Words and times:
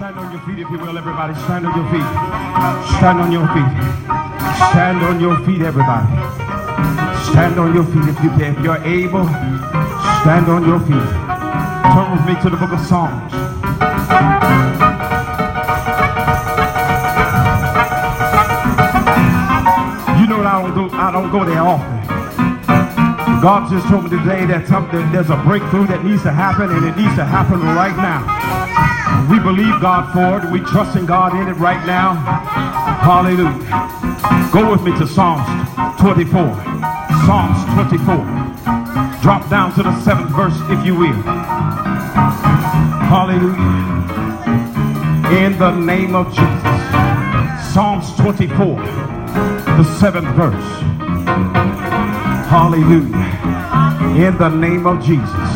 Stand 0.00 0.18
on 0.18 0.32
your 0.32 0.40
feet, 0.40 0.58
if 0.60 0.70
you 0.70 0.78
will, 0.78 0.96
everybody. 0.96 1.34
Stand 1.44 1.66
on 1.66 1.76
your 1.76 1.84
feet. 1.92 2.08
Stand 2.96 3.20
on 3.20 3.30
your 3.30 3.46
feet. 3.52 3.68
Stand 4.72 5.04
on 5.04 5.20
your 5.20 5.36
feet, 5.44 5.60
everybody. 5.60 6.08
Stand 7.28 7.60
on 7.60 7.74
your 7.74 7.84
feet 7.84 8.08
if 8.08 8.24
you 8.24 8.30
can. 8.30 8.56
If 8.56 8.64
you're 8.64 8.82
able, 8.82 9.26
stand 10.24 10.48
on 10.48 10.64
your 10.66 10.80
feet. 10.80 11.04
Turn 11.92 12.12
with 12.16 12.24
me 12.24 12.32
to 12.40 12.48
the 12.48 12.56
book 12.56 12.72
of 12.72 12.80
Psalms. 12.80 13.30
You 20.16 20.26
know 20.26 20.38
what 20.38 20.46
I 20.46 20.62
don't 20.62 20.74
go, 20.74 20.96
I 20.96 21.12
don't 21.12 21.30
go 21.30 21.44
there 21.44 21.60
often. 21.60 22.00
God 23.42 23.70
just 23.70 23.86
told 23.88 24.04
me 24.04 24.08
today 24.08 24.46
that 24.46 24.66
something, 24.66 25.12
there's 25.12 25.28
a 25.28 25.36
breakthrough 25.36 25.86
that 25.88 26.02
needs 26.06 26.22
to 26.22 26.32
happen, 26.32 26.70
and 26.70 26.86
it 26.86 26.96
needs 26.96 27.16
to 27.16 27.24
happen 27.26 27.60
right 27.60 27.96
now. 27.98 28.59
We 29.30 29.38
believe 29.38 29.80
God 29.80 30.12
for 30.12 30.44
it. 30.44 30.50
We 30.52 30.58
trust 30.60 30.96
in 30.96 31.06
God 31.06 31.34
in 31.36 31.46
it 31.48 31.56
right 31.58 31.86
now. 31.86 32.14
Hallelujah. 33.00 34.50
Go 34.52 34.72
with 34.72 34.82
me 34.82 34.90
to 34.98 35.06
Psalms 35.06 35.46
24. 36.00 36.30
Psalms 37.24 37.64
24. 37.74 38.16
Drop 39.22 39.48
down 39.48 39.72
to 39.74 39.82
the 39.82 40.00
seventh 40.00 40.30
verse, 40.30 40.56
if 40.70 40.84
you 40.84 40.96
will. 40.96 41.22
Hallelujah. 43.10 43.54
In 45.44 45.58
the 45.58 45.70
name 45.70 46.14
of 46.16 46.26
Jesus. 46.28 47.72
Psalms 47.72 48.12
24, 48.16 48.76
the 49.76 49.84
seventh 50.00 50.26
verse. 50.34 50.80
Hallelujah. 52.48 53.14
In 54.26 54.36
the 54.38 54.48
name 54.48 54.86
of 54.88 55.04
Jesus. 55.04 55.50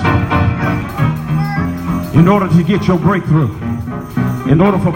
In 2.15 2.29
order 2.29 2.47
to 2.47 2.63
get 2.63 2.87
your 2.87 2.99
breakthrough, 2.99 3.49
in 4.55 4.61
order 4.61 4.79
for 4.79 4.93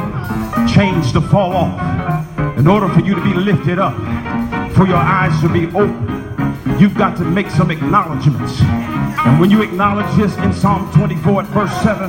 change 0.73 1.13
to 1.13 1.21
fall 1.21 1.53
off, 1.53 2.59
in 2.59 2.69
order 2.69 2.89
for 2.91 3.01
you 3.01 3.17
to 3.17 3.21
be 3.25 3.35
lifted 3.35 3.77
up, 3.77 3.93
for 4.73 4.87
your 4.87 4.97
eyes 4.97 5.35
to 5.41 5.49
be 5.49 5.67
open, 5.77 6.79
you've 6.79 6.95
got 6.95 7.17
to 7.17 7.25
make 7.25 7.51
some 7.51 7.69
acknowledgments. 7.73 8.61
And 8.61 9.41
when 9.41 9.51
you 9.51 9.63
acknowledge 9.63 10.07
this 10.17 10.37
in 10.37 10.53
Psalm 10.53 10.89
24 10.93 11.43
at 11.43 11.49
verse 11.49 11.73
7, 11.83 12.09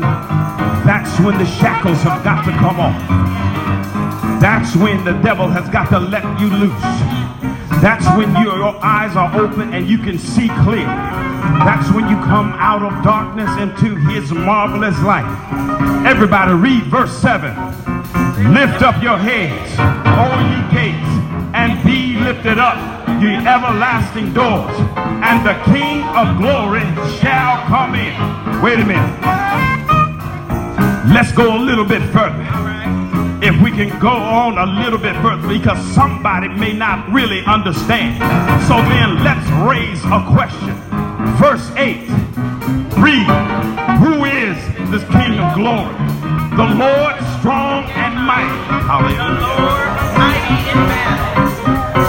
that's 0.85 1.19
when 1.21 1.39
the 1.39 1.45
shackles 1.47 1.97
have 2.03 2.23
got 2.23 2.45
to 2.45 2.51
come 2.51 2.79
off. 2.79 4.39
That's 4.39 4.75
when 4.75 5.03
the 5.03 5.13
devil 5.23 5.47
has 5.47 5.67
got 5.69 5.89
to 5.89 5.99
let 5.99 6.23
you 6.39 6.51
loose. 6.51 7.81
That's 7.81 8.05
when 8.15 8.31
your, 8.43 8.57
your 8.57 8.77
eyes 8.85 9.15
are 9.15 9.35
open 9.35 9.73
and 9.73 9.89
you 9.89 9.97
can 9.97 10.19
see 10.19 10.49
clear. 10.61 10.85
That's 11.65 11.91
when 11.95 12.07
you 12.09 12.15
come 12.17 12.53
out 12.59 12.83
of 12.83 13.03
darkness 13.03 13.49
into 13.59 13.95
his 13.95 14.31
marvelous 14.31 14.99
light. 14.99 15.88
Everybody 16.09 16.53
read 16.53 16.83
verse 16.85 17.15
7. 17.21 17.53
Lift 18.51 18.81
up 18.81 18.99
your 19.03 19.19
heads, 19.19 19.77
all 19.77 20.41
ye 20.41 20.59
gates, 20.73 21.07
and 21.53 21.81
be 21.85 22.15
lifted 22.15 22.57
up, 22.57 22.77
ye 23.21 23.35
everlasting 23.35 24.33
doors, 24.33 24.75
and 24.97 25.45
the 25.45 25.53
King 25.71 26.01
of 26.17 26.39
glory 26.39 26.81
shall 27.19 27.63
come 27.67 27.93
in. 27.93 28.11
Wait 28.59 28.79
a 28.79 28.85
minute. 28.85 29.21
Let's 31.13 31.31
go 31.31 31.55
a 31.55 31.61
little 31.61 31.85
bit 31.85 32.01
further 32.09 32.41
if 33.45 33.61
we 33.61 33.69
can 33.69 33.97
go 33.99 34.09
on 34.09 34.57
a 34.57 34.65
little 34.81 34.99
bit 34.99 35.15
further 35.17 35.47
because 35.47 35.79
somebody 35.93 36.47
may 36.47 36.73
not 36.73 37.07
really 37.11 37.45
understand. 37.45 38.17
So 38.63 38.77
then 38.77 39.23
let's 39.23 39.47
raise 39.61 40.03
a 40.05 40.25
question. 40.33 40.73
Verse 41.37 41.69
8. 41.77 42.09
Read. 42.97 43.27
Who 44.01 44.25
is 44.25 44.78
this 44.91 45.03
King 45.09 45.37
of 45.39 45.53
glory? 45.55 45.93
The 46.57 46.67
Lord 46.75 47.15
strong 47.39 47.83
and 47.93 48.15
mighty. 48.25 48.59
Hallelujah. 48.89 49.49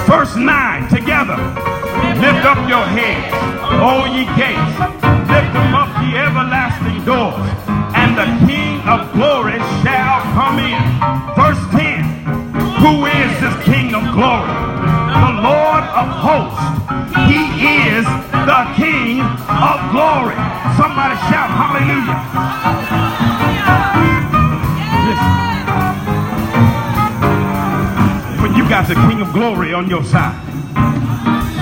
Verse 0.09 0.35
9. 0.37 0.89
Together. 0.89 1.37
Lift 2.21 2.45
up 2.45 2.61
your 2.69 2.85
heads, 2.85 3.33
all 3.81 4.07
ye 4.09 4.25
gates. 4.37 4.77
Lift 5.29 5.53
them 5.53 5.75
up, 5.75 5.93
ye 6.03 6.17
everlasting 6.17 7.05
doors. 7.05 7.49
And 7.95 8.17
the 8.17 8.29
King 8.47 8.81
of 8.89 9.13
glory 9.13 9.59
shall 9.85 10.21
come 10.37 10.59
in. 10.59 10.81
Verse 11.37 11.61
10. 11.77 12.05
Who 12.81 13.05
is 13.07 13.31
this 13.41 13.57
King 13.65 13.95
of 13.95 14.05
glory? 14.13 14.53
The 15.21 15.33
Lord 15.45 15.85
of 16.01 16.09
hosts. 16.09 16.71
He 17.29 17.41
is 17.89 18.05
the 18.05 18.63
King 18.77 19.21
of 19.21 19.79
glory. 19.93 20.37
Somebody 20.77 21.17
shout 21.29 21.51
hallelujah. 21.53 22.80
The 28.91 28.97
King 29.07 29.21
of 29.21 29.33
glory 29.33 29.73
on 29.73 29.89
your 29.89 30.03
side, 30.03 30.35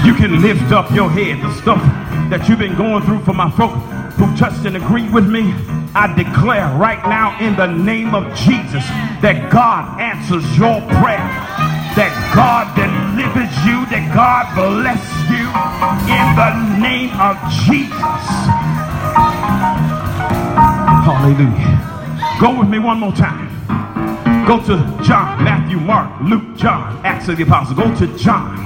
you 0.03 0.15
can 0.15 0.41
lift 0.41 0.72
up 0.72 0.91
your 0.93 1.11
head. 1.11 1.43
The 1.43 1.53
stuff 1.61 1.83
that 2.31 2.49
you've 2.49 2.59
been 2.59 2.75
going 2.75 3.05
through 3.05 3.21
for 3.21 3.34
my 3.34 3.50
folk 3.50 3.72
who 4.16 4.34
touched 4.34 4.65
and 4.65 4.78
agreed 4.78 5.12
with 5.12 5.28
me, 5.28 5.53
I 5.94 6.09
declare 6.16 6.75
right 6.78 7.03
now 7.05 7.39
in 7.39 7.55
the 7.55 7.66
name 7.66 8.15
of 8.15 8.25
Jesus 8.34 8.81
that 9.21 9.53
God 9.53 10.00
answers 10.00 10.43
your 10.56 10.81
prayer, 11.05 11.28
that 12.00 12.16
God 12.33 12.65
delivers 12.72 13.53
you, 13.69 13.84
that 13.93 14.09
God 14.16 14.49
bless 14.56 15.05
you 15.28 15.45
in 16.09 16.27
the 16.33 16.81
name 16.81 17.12
of 17.21 17.37
Jesus. 17.69 18.25
Hallelujah. 21.05 22.41
Go 22.41 22.59
with 22.59 22.71
me 22.71 22.78
one 22.78 22.99
more 22.99 23.12
time. 23.12 23.47
Go 24.48 24.59
to 24.60 24.78
John, 25.04 25.44
Matthew, 25.44 25.78
Mark, 25.78 26.22
Luke, 26.22 26.56
John, 26.56 27.04
Acts 27.04 27.28
of 27.28 27.36
the 27.36 27.42
Apostles. 27.42 27.78
Go 27.78 27.94
to 27.97 28.06
John. 28.16 28.56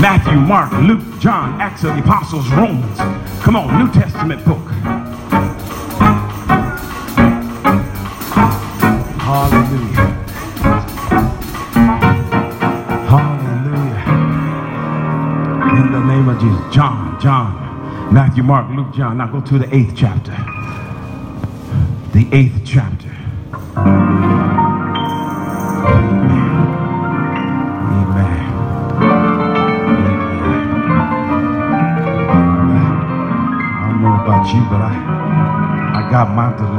Matthew, 0.00 0.38
Mark, 0.38 0.70
Luke, 0.74 1.02
John, 1.18 1.60
Acts 1.60 1.82
of 1.82 1.96
the 1.96 2.00
Apostles, 2.00 2.48
Romans. 2.50 2.96
Come 3.42 3.56
on, 3.56 3.76
New 3.84 3.92
Testament 3.92 4.44
book. 4.44 4.64
Hallelujah. 9.18 10.06
Hallelujah. 13.10 14.04
In 15.76 15.90
the 15.90 16.04
name 16.06 16.28
of 16.28 16.40
Jesus. 16.40 16.72
John, 16.72 17.20
John, 17.20 18.14
Matthew, 18.14 18.44
Mark, 18.44 18.70
Luke, 18.76 18.94
John. 18.94 19.18
Now 19.18 19.26
go 19.26 19.40
to 19.40 19.58
the 19.58 19.74
eighth 19.74 19.94
chapter. 19.96 20.36
The 22.12 22.28
eighth 22.30 22.62
chapter. 22.64 23.11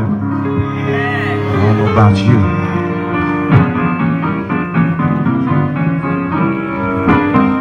I 0.06 1.56
don't 1.64 1.78
know 1.78 1.92
about 1.94 2.18
you. 2.18 2.40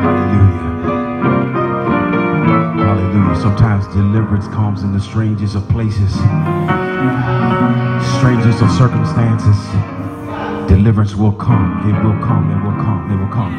Hallelujah. 0.03 0.89
Hallelujah. 2.85 3.37
Sometimes 3.41 3.87
deliverance 3.89 4.49
comes 4.49 4.83
in 4.83 4.93
the 4.93 5.01
strangest 5.01 5.55
of 5.57 5.69
places, 5.69 6.13
strangest 8.19 8.63
of 8.63 8.71
circumstances. 8.73 9.59
Deliverance 10.69 11.15
will 11.17 11.33
come. 11.33 11.81
It 11.89 11.95
will 12.05 12.19
come. 12.27 12.51
It 12.51 12.65
will 12.65 12.77
come. 12.83 13.11
It 13.13 13.19
will 13.19 13.33
come. 13.33 13.55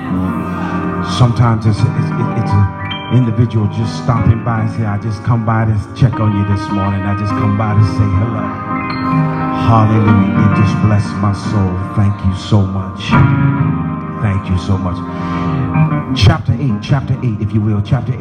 Sometimes 1.17 1.65
it's, 1.65 1.79
it's, 1.79 1.88
it's 2.41 2.51
an 2.51 3.15
individual 3.15 3.67
just 3.67 4.03
stopping 4.03 4.44
by 4.44 4.61
and 4.61 4.71
say, 4.71 4.85
I 4.85 4.97
just 5.00 5.23
come 5.23 5.45
by 5.45 5.65
to 5.65 5.73
check 5.95 6.13
on 6.19 6.35
you 6.35 6.45
this 6.55 6.67
morning. 6.71 7.01
I 7.03 7.17
just 7.19 7.31
come 7.31 7.57
by 7.57 7.73
to 7.75 7.83
say 7.85 8.07
hello. 8.19 8.72
Hallelujah. 9.68 10.44
It 10.44 10.51
just 10.62 10.75
blessed 10.83 11.15
my 11.18 11.33
soul. 11.33 11.74
Thank 11.95 12.15
you 12.25 12.36
so 12.36 12.62
much. 12.62 13.01
Thank 14.21 14.50
you 14.50 14.57
so 14.57 14.77
much. 14.77 14.98
Chapter 16.15 16.54
8, 16.54 16.81
chapter 16.81 17.18
8, 17.24 17.42
if 17.42 17.54
you 17.54 17.62
will, 17.62 17.81
chapter 17.81 18.13
8. 18.13 18.19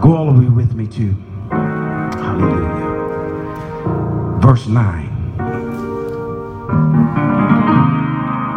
Go 0.00 0.16
all 0.16 0.32
the 0.32 0.40
way 0.40 0.48
with 0.48 0.74
me 0.74 0.86
to 0.88 1.14
Hallelujah. 1.50 2.86
Verse 4.40 4.66
9. 4.66 5.12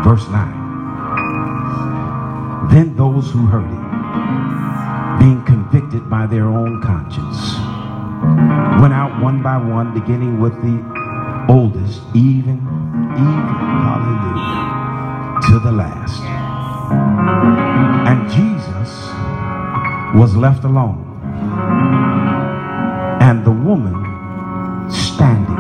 Verse 0.04 0.28
9. 0.28 2.70
Then 2.72 2.96
those 2.96 3.30
who 3.32 3.46
heard 3.46 3.66
it, 3.66 5.20
being 5.20 5.44
convicted 5.46 6.10
by 6.10 6.26
their 6.26 6.46
own 6.46 6.82
conscience, 6.82 7.58
went 8.82 8.94
out 8.94 9.22
one 9.22 9.42
by 9.42 9.58
one, 9.58 9.94
beginning 9.94 10.40
with 10.40 10.54
the 10.62 10.99
oldest, 11.50 12.02
even, 12.14 12.58
even, 12.58 13.56
hallelujah, 13.84 15.42
to 15.48 15.60
the 15.60 15.72
last. 15.72 16.22
And 18.08 18.30
Jesus 18.30 18.90
was 20.16 20.36
left 20.36 20.64
alone. 20.64 21.06
And 23.22 23.44
the 23.44 23.52
woman 23.52 23.96
standing 24.92 25.58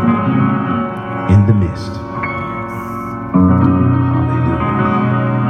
in 1.33 1.45
the 1.47 1.53
midst. 1.53 1.91
Hallelujah. 3.33 4.59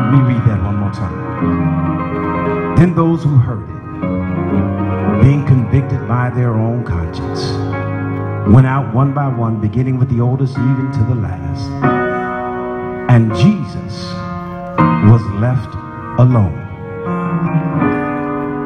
Let 0.05 0.11
me 0.13 0.19
read 0.33 0.43
that 0.47 0.63
one 0.63 0.77
more 0.77 0.91
time. 0.91 2.75
Then 2.77 2.95
those 2.95 3.23
who 3.23 3.35
heard 3.35 3.67
it, 3.69 5.21
being 5.21 5.45
convicted 5.45 6.07
by 6.07 6.29
their 6.29 6.53
own 6.53 6.85
conscience, 6.85 7.58
went 8.49 8.65
out 8.65 8.93
one 8.93 9.13
by 9.13 9.27
one, 9.27 9.61
beginning 9.61 9.99
with 9.99 10.09
the 10.09 10.21
oldest 10.21 10.57
even 10.57 10.91
to 10.91 10.99
the 11.03 11.15
last. 11.15 11.69
And 13.09 13.33
Jesus 13.35 14.11
was 15.09 15.21
left 15.39 15.73
alone. 16.19 16.57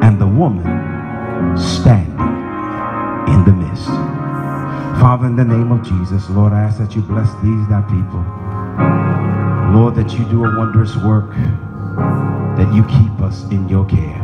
And 0.01 0.19
the 0.19 0.27
woman 0.27 1.57
standing 1.57 2.13
in 3.33 3.43
the 3.45 3.51
midst. 3.51 3.87
Father, 5.01 5.27
in 5.27 5.35
the 5.35 5.43
name 5.43 5.71
of 5.71 5.83
Jesus, 5.83 6.29
Lord, 6.29 6.53
I 6.53 6.61
ask 6.61 6.77
that 6.77 6.95
you 6.95 7.01
bless 7.01 7.29
these 7.41 7.67
thy 7.67 7.81
people. 7.81 8.23
Lord, 9.77 9.95
that 9.95 10.17
you 10.17 10.23
do 10.25 10.45
a 10.45 10.57
wondrous 10.57 10.95
work, 10.97 11.31
that 12.57 12.73
you 12.73 12.83
keep 12.83 13.19
us 13.21 13.43
in 13.51 13.67
your 13.67 13.85
care. 13.85 14.19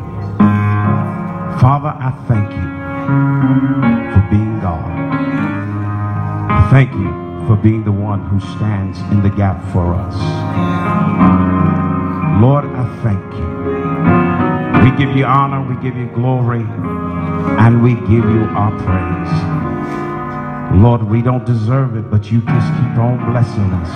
Father, 1.59 1.89
I 1.89 2.11
thank 2.27 2.51
you 2.51 4.13
for 4.13 4.29
being 4.29 4.59
God. 4.61 5.08
Thank 6.69 6.93
you 6.93 7.09
for 7.47 7.55
being 7.55 7.83
the 7.83 7.91
one 7.91 8.23
who 8.25 8.39
stands 8.39 8.99
in 9.11 9.23
the 9.23 9.29
gap 9.29 9.59
for 9.73 9.95
us. 9.95 10.15
Lord, 12.39 12.65
I 12.65 12.85
thank 13.03 13.33
you. 13.33 13.49
We 14.83 14.91
give 14.97 15.15
you 15.17 15.25
honor, 15.25 15.61
we 15.67 15.75
give 15.81 15.97
you 15.97 16.05
glory, 16.13 16.63
and 17.59 17.81
we 17.81 17.95
give 17.95 18.23
you 18.23 18.43
our 18.55 18.71
praise. 18.71 19.33
Lord, 20.79 21.01
we 21.03 21.21
don't 21.23 21.45
deserve 21.45 21.95
it, 21.95 22.09
but 22.11 22.31
you 22.31 22.41
just 22.41 22.67
keep 22.75 22.97
on 22.97 23.31
blessing 23.31 23.73
us. 23.73 23.89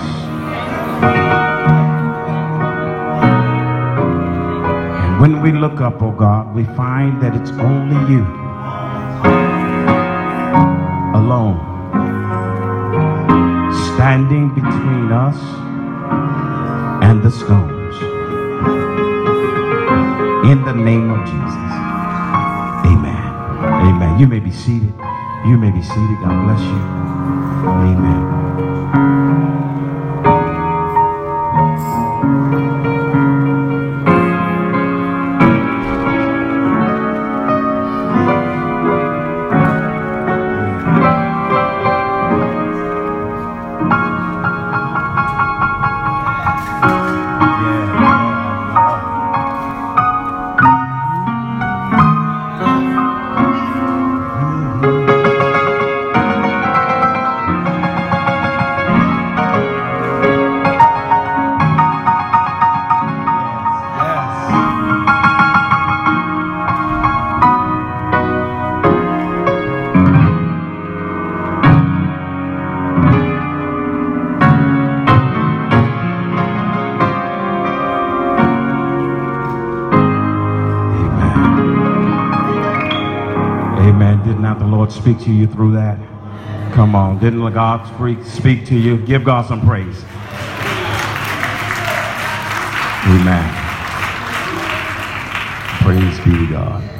And 5.04 5.20
when 5.20 5.40
we 5.40 5.52
look 5.52 5.80
up, 5.80 6.02
oh 6.02 6.10
God, 6.10 6.52
we 6.54 6.64
find 6.64 7.20
that 7.22 7.36
it's 7.36 7.52
only 7.52 7.96
you 8.12 8.24
alone 11.14 11.73
standing 14.04 14.50
between 14.50 15.10
us 15.10 15.38
and 17.02 17.22
the 17.22 17.30
stones. 17.30 17.96
In 20.44 20.62
the 20.62 20.74
name 20.74 21.08
of 21.08 21.24
Jesus. 21.24 21.72
Amen. 22.84 23.24
Amen. 23.64 24.20
You 24.20 24.26
may 24.26 24.40
be 24.40 24.50
seated. 24.50 24.92
You 25.46 25.56
may 25.56 25.70
be 25.70 25.80
seated. 25.80 26.18
God 26.20 26.44
bless 26.44 26.60
you. 26.60 26.80
Amen. 27.66 29.63
Through 85.64 85.72
that? 85.72 85.98
Come 86.74 86.94
on. 86.94 87.18
Didn't 87.20 87.40
God 87.54 87.86
speak, 87.94 88.22
speak 88.24 88.66
to 88.66 88.76
you? 88.76 88.98
Give 88.98 89.24
God 89.24 89.46
some 89.46 89.66
praise. 89.66 90.04
Amen. 93.06 93.60
Praise 95.80 96.18
be 96.20 96.32
to 96.32 96.46
God. 96.50 96.90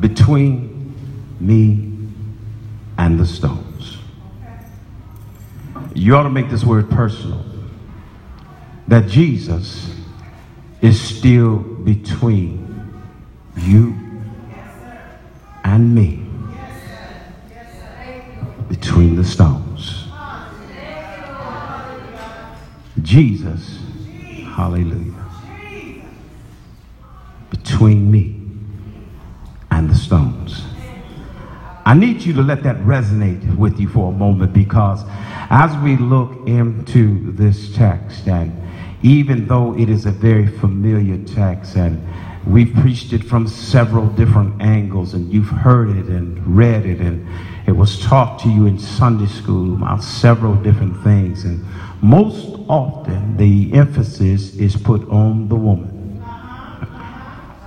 Between 0.00 0.94
me 1.40 1.92
and 2.96 3.20
the 3.20 3.26
stones. 3.26 3.98
You 5.94 6.16
ought 6.16 6.22
to 6.22 6.30
make 6.30 6.48
this 6.48 6.64
word 6.64 6.90
personal. 6.90 7.44
That 8.88 9.08
Jesus 9.08 9.94
is 10.80 10.98
still 10.98 11.58
between 11.58 13.02
you 13.56 14.05
and 15.66 15.94
me. 15.94 16.22
Between 18.68 19.16
the 19.16 19.24
stones. 19.24 20.06
Jesus, 23.02 23.80
hallelujah. 24.54 25.24
Between 27.50 28.10
me 28.10 28.40
and 29.72 29.90
the 29.90 29.94
stones. 29.94 30.64
I 31.84 31.94
need 31.94 32.22
you 32.22 32.32
to 32.34 32.42
let 32.42 32.62
that 32.62 32.76
resonate 32.78 33.56
with 33.56 33.80
you 33.80 33.88
for 33.88 34.12
a 34.12 34.16
moment 34.16 34.52
because 34.52 35.02
as 35.50 35.76
we 35.82 35.96
look 35.96 36.46
into 36.46 37.32
this 37.32 37.74
text, 37.74 38.28
and 38.28 38.52
even 39.02 39.46
though 39.46 39.76
it 39.76 39.88
is 39.88 40.06
a 40.06 40.12
very 40.12 40.46
familiar 40.46 41.18
text, 41.24 41.76
and 41.76 42.00
we've 42.46 42.72
preached 42.74 43.12
it 43.12 43.24
from 43.24 43.48
several 43.48 44.06
different 44.06 44.60
angles, 44.62 45.14
and 45.14 45.32
you've 45.32 45.48
heard 45.48 45.90
it 45.90 46.06
and 46.06 46.56
read 46.56 46.86
it, 46.86 47.00
and 47.00 47.26
it 47.66 47.72
was 47.72 47.98
taught 48.00 48.38
to 48.40 48.48
you 48.48 48.66
in 48.66 48.78
Sunday 48.78 49.26
school 49.26 49.74
about 49.74 50.02
several 50.02 50.54
different 50.54 51.02
things, 51.02 51.44
and 51.44 51.64
most 52.02 52.56
often 52.68 53.36
the 53.36 53.72
emphasis 53.72 54.54
is 54.56 54.76
put 54.76 55.08
on 55.08 55.48
the 55.48 55.56
woman. 55.56 55.92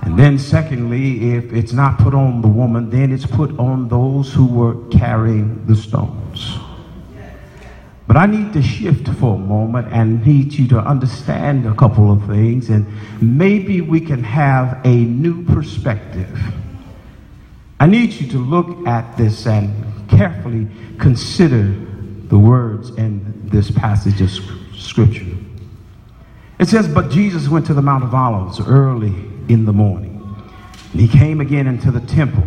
And 0.02 0.18
then, 0.18 0.38
secondly, 0.38 1.34
if 1.34 1.52
it's 1.52 1.72
not 1.72 1.98
put 1.98 2.14
on 2.14 2.40
the 2.40 2.48
woman, 2.48 2.88
then 2.88 3.12
it's 3.12 3.26
put 3.26 3.56
on 3.58 3.88
those 3.88 4.32
who 4.32 4.46
were 4.46 4.88
carrying 4.88 5.66
the 5.66 5.76
stones. 5.76 6.58
But 8.10 8.16
I 8.16 8.26
need 8.26 8.52
to 8.54 8.60
shift 8.60 9.06
for 9.20 9.36
a 9.36 9.38
moment 9.38 9.86
and 9.92 10.26
need 10.26 10.52
you 10.52 10.66
to 10.70 10.80
understand 10.80 11.64
a 11.64 11.72
couple 11.76 12.10
of 12.10 12.26
things, 12.26 12.68
and 12.68 12.84
maybe 13.22 13.82
we 13.82 14.00
can 14.00 14.24
have 14.24 14.84
a 14.84 14.96
new 14.96 15.44
perspective. 15.44 16.36
I 17.78 17.86
need 17.86 18.12
you 18.14 18.26
to 18.32 18.38
look 18.38 18.84
at 18.88 19.16
this 19.16 19.46
and 19.46 20.10
carefully 20.10 20.66
consider 20.98 21.72
the 22.26 22.36
words 22.36 22.90
in 22.96 23.48
this 23.48 23.70
passage 23.70 24.20
of 24.20 24.30
Scripture. 24.76 25.36
It 26.58 26.66
says, 26.66 26.88
But 26.88 27.12
Jesus 27.12 27.46
went 27.46 27.64
to 27.66 27.74
the 27.74 27.82
Mount 27.82 28.02
of 28.02 28.12
Olives 28.12 28.58
early 28.58 29.14
in 29.48 29.66
the 29.66 29.72
morning. 29.72 30.16
And 30.90 31.00
he 31.00 31.06
came 31.06 31.40
again 31.40 31.68
into 31.68 31.92
the 31.92 32.00
temple, 32.00 32.42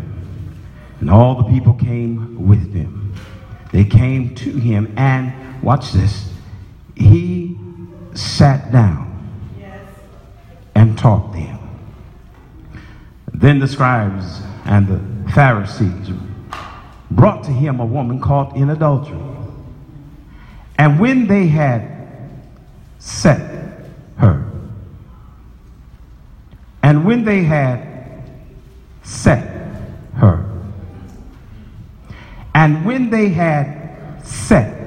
and 0.99 1.09
all 1.09 1.35
the 1.35 1.49
people 1.49 1.73
came 1.73 2.49
with 2.49 2.73
him. 2.73 3.02
They 3.73 3.83
came 3.83 4.35
to 4.35 4.51
him, 4.51 4.93
and 4.97 5.33
watch 5.63 5.93
this, 5.93 6.31
he 6.95 7.57
sat 8.13 8.71
down 8.71 9.09
and 10.75 10.95
taught 10.95 11.33
them. 11.33 11.57
Then 13.33 13.57
the 13.57 13.67
scribes 13.67 14.43
and 14.65 14.87
the 14.87 15.31
Pharisees 15.31 16.11
brought 17.09 17.43
to 17.45 17.51
him 17.51 17.79
a 17.79 17.85
woman 17.85 18.21
caught 18.21 18.55
in 18.55 18.69
adultery. 18.69 19.17
And 20.77 20.99
when 20.99 21.25
they 21.25 21.47
had 21.47 21.89
set 22.99 23.41
her, 24.17 24.51
and 26.83 27.05
when 27.05 27.25
they 27.25 27.41
had 27.41 28.23
set 29.01 29.47
her, 30.13 30.52
and 32.53 32.85
when 32.85 33.09
they 33.09 33.29
had 33.29 34.21
set 34.23 34.77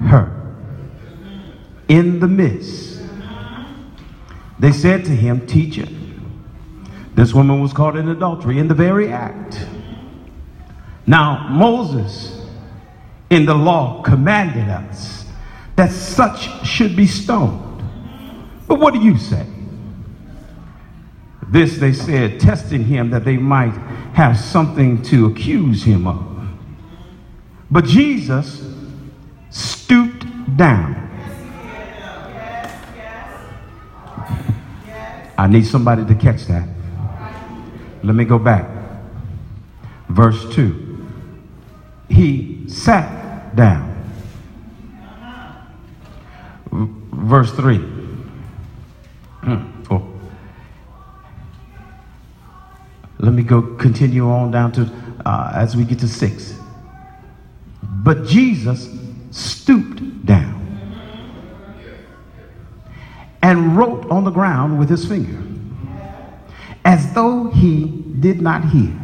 her 0.00 0.56
in 1.88 2.20
the 2.20 2.28
midst, 2.28 3.02
they 4.58 4.72
said 4.72 5.04
to 5.04 5.10
him, 5.10 5.46
Teacher, 5.46 5.86
this 7.14 7.32
woman 7.34 7.60
was 7.60 7.72
caught 7.72 7.96
in 7.96 8.08
adultery 8.08 8.58
in 8.58 8.68
the 8.68 8.74
very 8.74 9.12
act. 9.12 9.66
Now, 11.06 11.48
Moses 11.48 12.46
in 13.30 13.46
the 13.46 13.54
law 13.54 14.02
commanded 14.02 14.68
us 14.68 15.24
that 15.76 15.90
such 15.90 16.66
should 16.66 16.94
be 16.94 17.06
stoned. 17.06 17.82
But 18.66 18.78
what 18.78 18.92
do 18.94 19.00
you 19.00 19.16
say? 19.16 19.46
This 21.48 21.78
they 21.78 21.92
said, 21.92 22.38
testing 22.38 22.84
him 22.84 23.10
that 23.10 23.24
they 23.24 23.36
might 23.36 23.74
have 24.14 24.38
something 24.38 25.02
to 25.04 25.26
accuse 25.26 25.82
him 25.82 26.06
of. 26.06 26.29
But 27.70 27.84
Jesus 27.84 28.62
stooped 29.50 30.26
down. 30.56 30.96
I 35.38 35.46
need 35.46 35.66
somebody 35.66 36.04
to 36.04 36.14
catch 36.14 36.46
that. 36.46 36.68
Let 38.02 38.14
me 38.14 38.24
go 38.24 38.38
back. 38.38 38.68
Verse 40.08 40.52
2. 40.54 41.06
He 42.08 42.64
sat 42.68 43.54
down. 43.56 43.88
Verse 46.70 47.52
3. 47.52 47.76
Hmm. 49.42 49.70
Let 53.20 53.34
me 53.34 53.42
go 53.42 53.60
continue 53.76 54.26
on 54.30 54.50
down 54.50 54.72
to 54.72 54.90
uh, 55.26 55.52
as 55.54 55.76
we 55.76 55.84
get 55.84 55.98
to 55.98 56.08
6. 56.08 56.59
But 58.02 58.26
Jesus 58.26 58.88
stooped 59.30 60.26
down 60.26 60.56
and 63.42 63.76
wrote 63.76 64.10
on 64.10 64.24
the 64.24 64.30
ground 64.30 64.78
with 64.78 64.88
his 64.88 65.06
finger 65.06 65.42
as 66.84 67.12
though 67.14 67.50
he 67.50 67.86
did 68.20 68.40
not 68.40 68.64
hear. 68.64 68.94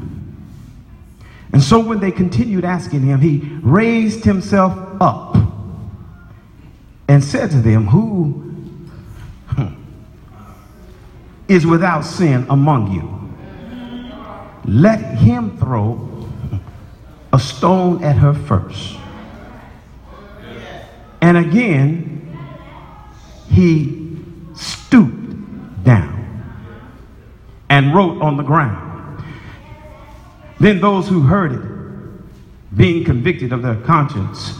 And 1.52 1.62
so 1.62 1.78
when 1.78 2.00
they 2.00 2.10
continued 2.10 2.64
asking 2.64 3.02
him, 3.02 3.20
he 3.20 3.38
raised 3.62 4.24
himself 4.24 4.72
up 5.00 5.36
and 7.08 7.22
said 7.22 7.50
to 7.50 7.58
them, 7.58 7.86
Who 7.86 8.54
is 11.48 11.66
without 11.66 12.02
sin 12.02 12.46
among 12.50 12.92
you? 12.92 13.12
Let 14.64 15.00
him 15.00 15.56
throw 15.58 16.05
a 17.33 17.38
stone 17.38 18.02
at 18.02 18.16
her 18.16 18.35
first. 18.35 18.97
And 21.21 21.37
again, 21.37 22.38
he 23.49 24.16
stooped 24.54 25.85
down 25.85 26.16
and 27.68 27.95
wrote 27.95 28.21
on 28.23 28.37
the 28.37 28.42
ground. 28.42 29.23
Then 30.59 30.80
those 30.80 31.09
who 31.09 31.23
heard 31.23 31.52
it, 31.52 32.76
being 32.76 33.04
convicted 33.04 33.52
of 33.52 33.62
their 33.62 33.76
conscience, 33.76 34.54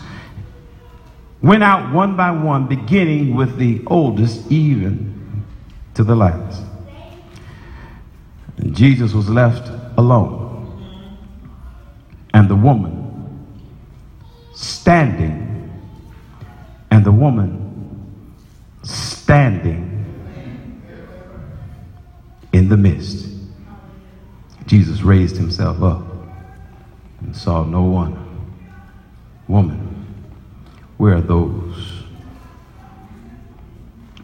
went 1.43 1.63
out 1.63 1.93
one 1.93 2.17
by 2.17 2.31
one, 2.31 2.67
beginning 2.67 3.35
with 3.35 3.57
the 3.57 3.83
oldest, 3.87 4.51
even 4.51 5.45
to 5.95 6.05
the 6.05 6.15
last. 6.15 6.63
And 8.59 8.75
Jesus 8.75 9.13
was 9.13 9.29
left 9.29 9.69
alone. 9.99 10.46
And 12.47 12.53
the 12.53 12.65
woman 12.65 13.51
standing, 14.55 15.69
and 16.93 17.05
the 17.05 17.11
woman 17.11 18.15
standing 18.85 20.05
in 22.53 22.69
the 22.69 22.77
midst. 22.77 23.27
Jesus 24.67 25.03
raised 25.03 25.37
himself 25.37 25.83
up 25.83 26.05
and 27.21 27.35
saw 27.35 27.65
no 27.65 27.83
one. 27.83 28.17
Woman, 29.49 30.07
where 30.99 31.17
are 31.17 31.21
those 31.21 32.05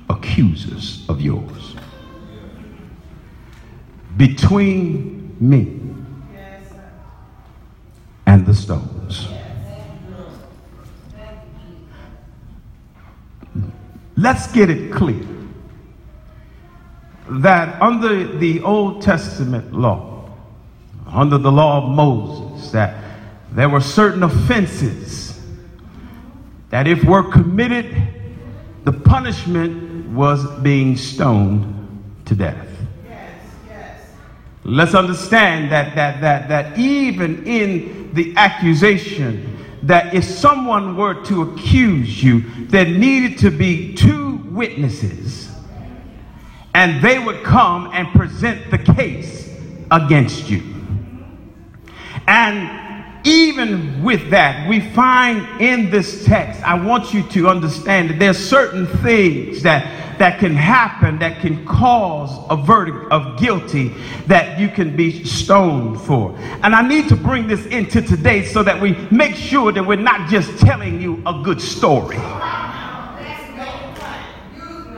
accusers 0.08 1.04
of 1.08 1.20
yours? 1.20 1.74
Between 4.16 5.36
me 5.40 5.81
and 8.32 8.46
the 8.46 8.54
stones. 8.54 9.28
Let's 14.16 14.50
get 14.52 14.70
it 14.70 14.90
clear 14.90 15.26
that 17.28 17.80
under 17.82 18.38
the 18.38 18.62
Old 18.62 19.02
Testament 19.02 19.74
law, 19.74 20.30
under 21.06 21.36
the 21.36 21.52
law 21.52 21.82
of 21.82 21.90
Moses, 21.94 22.70
that 22.70 23.04
there 23.52 23.68
were 23.68 23.82
certain 23.82 24.22
offenses 24.22 25.38
that 26.70 26.86
if 26.86 27.04
were 27.04 27.30
committed, 27.30 27.94
the 28.84 28.92
punishment 28.92 30.08
was 30.08 30.42
being 30.60 30.96
stoned 30.96 31.66
to 32.24 32.34
death. 32.34 32.68
Let's 34.64 34.94
understand 34.94 35.70
that, 35.72 35.94
that, 35.96 36.20
that, 36.22 36.48
that 36.48 36.78
even 36.78 37.44
in 37.46 38.01
the 38.12 38.34
accusation, 38.36 39.58
that 39.82 40.14
if 40.14 40.24
someone 40.24 40.96
were 40.96 41.22
to 41.24 41.42
accuse 41.42 42.22
you, 42.22 42.66
there 42.66 42.86
needed 42.86 43.38
to 43.38 43.50
be 43.50 43.94
two 43.94 44.36
witnesses 44.50 45.50
and 46.74 47.02
they 47.02 47.18
would 47.18 47.42
come 47.42 47.90
and 47.92 48.08
present 48.08 48.70
the 48.70 48.78
case 48.78 49.54
against 49.90 50.48
you. 50.48 50.62
And 52.26 52.81
even 53.24 54.02
with 54.02 54.30
that, 54.30 54.68
we 54.68 54.80
find 54.80 55.60
in 55.60 55.90
this 55.90 56.24
text, 56.24 56.62
I 56.62 56.74
want 56.74 57.14
you 57.14 57.22
to 57.30 57.48
understand 57.48 58.10
that 58.10 58.18
there's 58.18 58.38
certain 58.38 58.86
things 58.98 59.62
that, 59.62 60.18
that 60.18 60.38
can 60.38 60.54
happen 60.54 61.18
that 61.20 61.40
can 61.40 61.64
cause 61.66 62.46
a 62.50 62.56
verdict 62.56 63.10
of 63.12 63.38
guilty 63.38 63.88
that 64.26 64.58
you 64.58 64.68
can 64.68 64.96
be 64.96 65.24
stoned 65.24 66.00
for. 66.00 66.36
And 66.62 66.74
I 66.74 66.86
need 66.86 67.08
to 67.08 67.16
bring 67.16 67.46
this 67.46 67.64
into 67.66 68.02
today 68.02 68.44
so 68.44 68.62
that 68.62 68.80
we 68.80 68.92
make 69.10 69.34
sure 69.34 69.72
that 69.72 69.86
we're 69.86 69.96
not 69.96 70.28
just 70.28 70.58
telling 70.58 71.00
you 71.00 71.22
a 71.26 71.42
good 71.42 71.60
story 71.60 72.18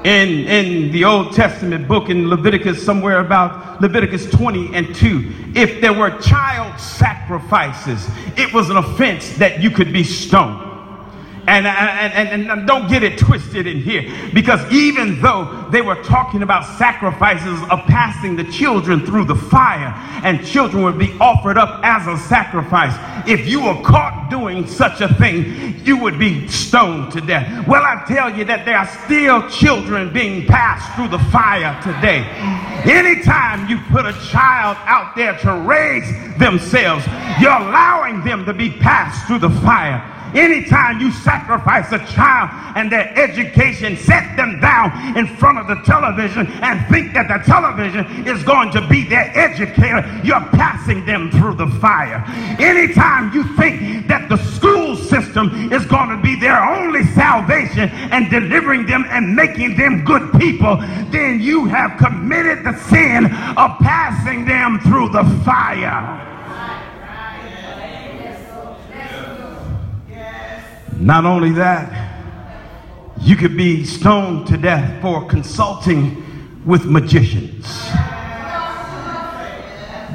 in, 0.04 0.46
in 0.46 0.92
the 0.92 1.04
Old 1.04 1.32
Testament 1.32 1.88
book 1.88 2.10
in 2.10 2.28
Leviticus, 2.28 2.84
somewhere 2.84 3.20
about 3.20 3.80
Leviticus 3.80 4.26
20 4.30 4.74
and 4.74 4.94
2. 4.94 5.52
If 5.54 5.80
there 5.80 5.94
were 5.94 6.10
child 6.20 6.78
sacrifices, 6.78 8.06
it 8.36 8.52
was 8.52 8.68
an 8.68 8.76
offense 8.76 9.36
that 9.38 9.60
you 9.60 9.70
could 9.70 9.92
be 9.92 10.04
stoned. 10.04 10.73
And, 11.46 11.66
and, 11.66 12.12
and, 12.14 12.50
and, 12.50 12.66
don't 12.66 12.88
get 12.88 13.02
it 13.02 13.18
twisted 13.18 13.66
in 13.66 13.82
here 13.82 14.10
because 14.32 14.60
even 14.72 15.20
though 15.20 15.68
they 15.70 15.82
were 15.82 16.02
talking 16.02 16.42
about 16.42 16.64
sacrifices 16.78 17.60
of 17.70 17.80
passing 17.80 18.34
the 18.34 18.44
children 18.44 19.04
through 19.04 19.26
the 19.26 19.34
fire 19.34 19.92
and 20.24 20.44
children 20.46 20.84
would 20.84 20.98
be 20.98 21.12
offered 21.20 21.58
up 21.58 21.80
as 21.84 22.06
a 22.06 22.16
sacrifice, 22.28 22.94
if 23.28 23.46
you 23.46 23.62
were 23.62 23.80
caught 23.82 24.30
doing 24.30 24.66
such 24.66 25.02
a 25.02 25.12
thing, 25.14 25.78
you 25.84 25.98
would 25.98 26.18
be 26.18 26.48
stoned 26.48 27.12
to 27.12 27.20
death. 27.20 27.68
Well, 27.68 27.82
I 27.82 28.04
tell 28.08 28.34
you 28.34 28.44
that 28.46 28.64
there 28.64 28.78
are 28.78 28.88
still 29.04 29.48
children 29.50 30.12
being 30.12 30.46
passed 30.46 30.94
through 30.96 31.08
the 31.08 31.22
fire 31.30 31.78
today. 31.82 32.24
Anytime 32.90 33.68
you 33.68 33.78
put 33.90 34.06
a 34.06 34.12
child 34.28 34.78
out 34.80 35.14
there 35.14 35.36
to 35.38 35.56
raise 35.56 36.08
themselves, 36.38 37.06
you're 37.40 37.50
allowing 37.50 38.24
them 38.24 38.44
to 38.46 38.54
be 38.54 38.70
passed 38.70 39.26
through 39.26 39.40
the 39.40 39.50
fire. 39.60 40.10
Anytime 40.34 41.00
you 41.00 41.12
sacrifice 41.12 41.92
a 41.92 41.98
child 42.12 42.50
and 42.76 42.90
their 42.90 43.16
education, 43.16 43.96
set 43.96 44.36
them 44.36 44.60
down 44.60 45.16
in 45.16 45.26
front 45.26 45.58
of 45.58 45.68
the 45.68 45.76
television 45.84 46.46
and 46.62 46.84
think 46.92 47.14
that 47.14 47.28
the 47.28 47.38
television 47.46 48.26
is 48.26 48.42
going 48.42 48.72
to 48.72 48.86
be 48.88 49.08
their 49.08 49.30
educator, 49.38 50.02
you're 50.24 50.44
passing 50.50 51.06
them 51.06 51.30
through 51.30 51.54
the 51.54 51.68
fire. 51.78 52.24
Anytime 52.58 53.32
you 53.32 53.44
think 53.56 54.08
that 54.08 54.28
the 54.28 54.36
school 54.36 54.96
system 54.96 55.72
is 55.72 55.86
going 55.86 56.08
to 56.08 56.20
be 56.20 56.38
their 56.38 56.60
only 56.62 57.04
salvation 57.04 57.88
and 58.10 58.28
delivering 58.28 58.86
them 58.86 59.04
and 59.08 59.36
making 59.36 59.76
them 59.76 60.04
good 60.04 60.32
people, 60.32 60.76
then 61.10 61.40
you 61.40 61.66
have 61.66 61.96
committed 61.98 62.64
the 62.64 62.76
sin 62.88 63.26
of 63.26 63.78
passing 63.78 64.44
them 64.44 64.80
through 64.80 65.10
the 65.10 65.24
fire. 65.44 66.33
Not 71.04 71.26
only 71.26 71.50
that, 71.52 72.14
you 73.20 73.36
could 73.36 73.58
be 73.58 73.84
stoned 73.84 74.46
to 74.46 74.56
death 74.56 75.02
for 75.02 75.26
consulting 75.26 76.62
with 76.64 76.86
magicians. 76.86 77.66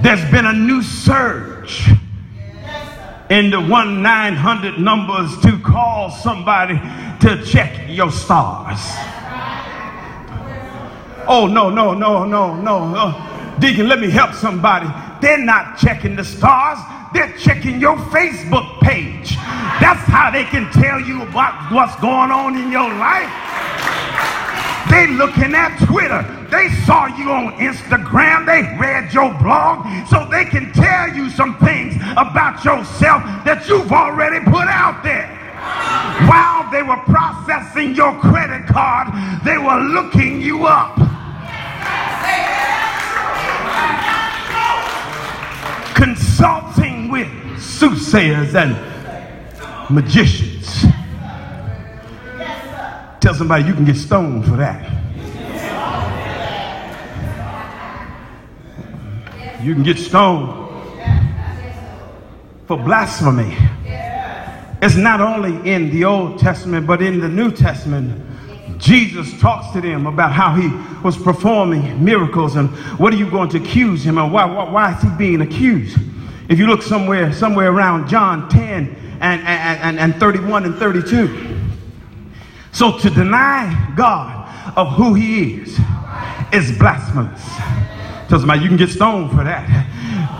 There's 0.02 0.32
been 0.32 0.48
a 0.48 0.54
new 0.54 0.82
surge 0.82 1.92
in 3.30 3.52
the 3.52 3.62
1 3.62 4.02
900 4.02 4.80
numbers 4.80 5.40
to 5.42 5.60
call 5.60 6.10
somebody 6.10 6.80
to 7.20 7.46
check 7.46 7.88
your 7.88 8.12
stars. 8.12 8.80
Oh, 11.28 11.46
no, 11.46 11.70
no, 11.70 11.94
no, 11.94 12.26
no, 12.26 12.56
no. 12.56 12.96
Uh, 12.96 13.60
Deacon, 13.60 13.88
let 13.88 14.00
me 14.00 14.10
help 14.10 14.34
somebody. 14.34 14.88
They're 15.22 15.38
not 15.38 15.78
checking 15.78 16.16
the 16.16 16.24
stars, 16.24 16.80
they're 17.14 17.34
checking 17.38 17.80
your 17.80 17.98
Facebook 18.14 18.80
page. 18.82 19.36
That's 19.82 20.02
how 20.10 20.32
they 20.32 20.44
can 20.44 20.72
tell 20.72 21.00
you 21.00 21.24
about 21.24 21.72
what's 21.72 21.96
going 22.02 22.32
on 22.32 22.58
in 22.58 22.72
your 22.72 22.90
life. 22.90 23.32
They 24.90 25.06
looking 25.08 25.54
at 25.54 25.78
Twitter. 25.86 26.26
They 26.50 26.68
saw 26.86 27.06
you 27.06 27.30
on 27.30 27.54
Instagram. 27.54 28.46
They 28.48 28.62
read 28.80 29.14
your 29.14 29.32
blog 29.38 29.86
so 30.08 30.28
they 30.30 30.46
can 30.46 30.74
tell 30.74 31.16
you 31.16 31.30
some 31.30 31.58
things 31.60 31.96
about 32.18 32.66
yourself 32.66 33.22
that 33.46 33.66
you've 33.70 33.92
already 33.92 34.40
put 34.46 34.68
out 34.68 35.04
there. 35.04 35.30
While 36.28 36.72
they 36.72 36.82
were 36.82 36.98
processing 37.06 37.94
your 37.94 38.18
credit 38.20 38.66
card, 38.66 39.14
they 39.46 39.60
were 39.60 39.80
looking 39.80 40.42
you 40.42 40.66
up. 40.66 40.96
Consulting 45.94 46.89
soothsayers 47.80 48.56
and 48.56 48.76
magicians. 49.90 50.84
Tell 53.22 53.34
somebody 53.34 53.64
you 53.64 53.74
can 53.74 53.86
get 53.86 53.96
stoned 53.96 54.44
for 54.44 54.58
that. 54.58 54.84
You 59.64 59.74
can 59.74 59.84
get 59.84 59.98
stoned 59.98 60.70
for 62.68 62.76
blasphemy. 62.78 63.56
It's 64.82 64.98
not 64.98 65.22
only 65.22 65.72
in 65.72 65.90
the 65.90 66.04
Old 66.04 66.38
Testament, 66.38 66.86
but 66.86 67.02
in 67.02 67.22
the 67.22 67.30
New 67.30 67.50
Testament. 67.50 68.26
Jesus 68.78 69.40
talks 69.40 69.72
to 69.72 69.80
them 69.80 70.06
about 70.06 70.34
how 70.34 70.54
he 70.54 70.68
was 71.02 71.18
performing 71.18 72.04
miracles 72.04 72.58
and 72.58 72.70
what 73.00 73.14
are 73.14 73.18
you 73.18 73.30
going 73.30 73.50
to 73.50 73.58
accuse 73.58 74.06
him 74.06 74.18
and 74.18 74.34
why, 74.34 74.44
why, 74.46 74.70
why 74.70 74.96
is 74.96 75.02
he 75.02 75.10
being 75.18 75.42
accused? 75.42 75.98
If 76.50 76.58
you 76.58 76.66
look 76.66 76.82
somewhere, 76.82 77.32
somewhere 77.32 77.72
around 77.72 78.10
John 78.10 78.50
10 78.50 79.20
and, 79.22 79.42
and, 79.42 80.00
and 80.00 80.16
31 80.20 80.66
and 80.66 80.76
32. 80.76 81.58
So 82.72 82.98
to 82.98 83.10
deny 83.10 83.94
God 83.96 84.76
of 84.76 84.90
who 84.94 85.14
he 85.14 85.54
is 85.54 85.80
is 86.52 86.78
blasphemous. 86.78 87.42
Tell 88.30 88.40
somebody 88.40 88.62
you 88.62 88.68
can 88.68 88.78
get 88.78 88.90
stoned 88.90 89.30
for 89.30 89.44
that. 89.44 89.68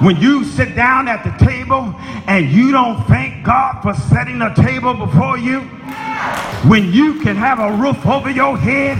When 0.02 0.18
you 0.18 0.44
sit 0.46 0.76
down 0.76 1.08
at 1.08 1.24
the 1.24 1.46
table 1.46 1.94
and 2.28 2.50
you 2.50 2.72
don't 2.72 3.04
thank 3.06 3.46
God 3.46 3.82
for 3.82 3.94
setting 3.94 4.42
a 4.42 4.54
table 4.56 4.94
before 4.94 5.38
you, 5.38 5.62
when 6.70 6.92
you 6.92 7.20
can 7.22 7.36
have 7.36 7.60
a 7.60 7.72
roof 7.78 8.06
over 8.08 8.30
your 8.30 8.58
head 8.58 8.98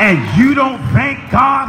and 0.00 0.38
you 0.38 0.54
don't 0.54 0.78
thank 0.92 1.30
God 1.30 1.68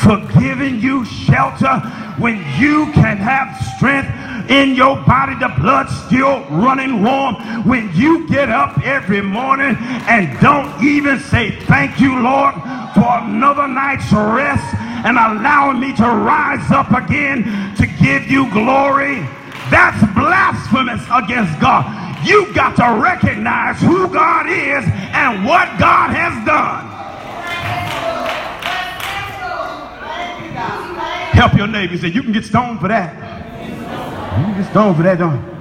for 0.00 0.16
giving 0.38 0.80
you 0.80 1.04
shelter, 1.04 1.80
when 2.18 2.36
you 2.58 2.92
can 2.92 3.16
have 3.16 3.56
strength 3.76 4.13
in 4.48 4.74
your 4.74 4.96
body, 4.96 5.34
the 5.34 5.52
blood 5.60 5.88
still 6.06 6.44
running 6.50 7.02
warm. 7.02 7.34
When 7.66 7.90
you 7.94 8.28
get 8.28 8.50
up 8.50 8.78
every 8.84 9.20
morning 9.20 9.76
and 10.08 10.38
don't 10.40 10.82
even 10.82 11.18
say 11.20 11.50
thank 11.50 12.00
you, 12.00 12.20
Lord, 12.20 12.54
for 12.94 13.18
another 13.24 13.66
night's 13.68 14.12
rest 14.12 14.74
and 15.04 15.16
allowing 15.16 15.80
me 15.80 15.94
to 15.96 16.02
rise 16.02 16.70
up 16.70 16.90
again 16.92 17.74
to 17.76 17.86
give 17.86 18.30
you 18.30 18.50
glory, 18.52 19.20
that's 19.70 20.00
blasphemous 20.14 21.02
against 21.12 21.58
God. 21.60 22.26
You 22.26 22.52
got 22.54 22.76
to 22.76 23.02
recognize 23.02 23.80
who 23.80 24.08
God 24.08 24.46
is 24.48 24.84
and 25.12 25.44
what 25.44 25.78
God 25.78 26.10
has 26.10 26.46
done. 26.46 26.90
Help 31.34 31.54
your 31.54 31.66
neighbor. 31.66 31.98
Say, 31.98 32.08
you 32.08 32.22
can 32.22 32.32
get 32.32 32.44
stoned 32.44 32.80
for 32.80 32.88
that. 32.88 33.33
You 34.40 34.54
get 34.54 34.70
stoned 34.70 34.96
for 34.96 35.02
that, 35.02 35.18
don't 35.18 35.36
you? 35.36 35.54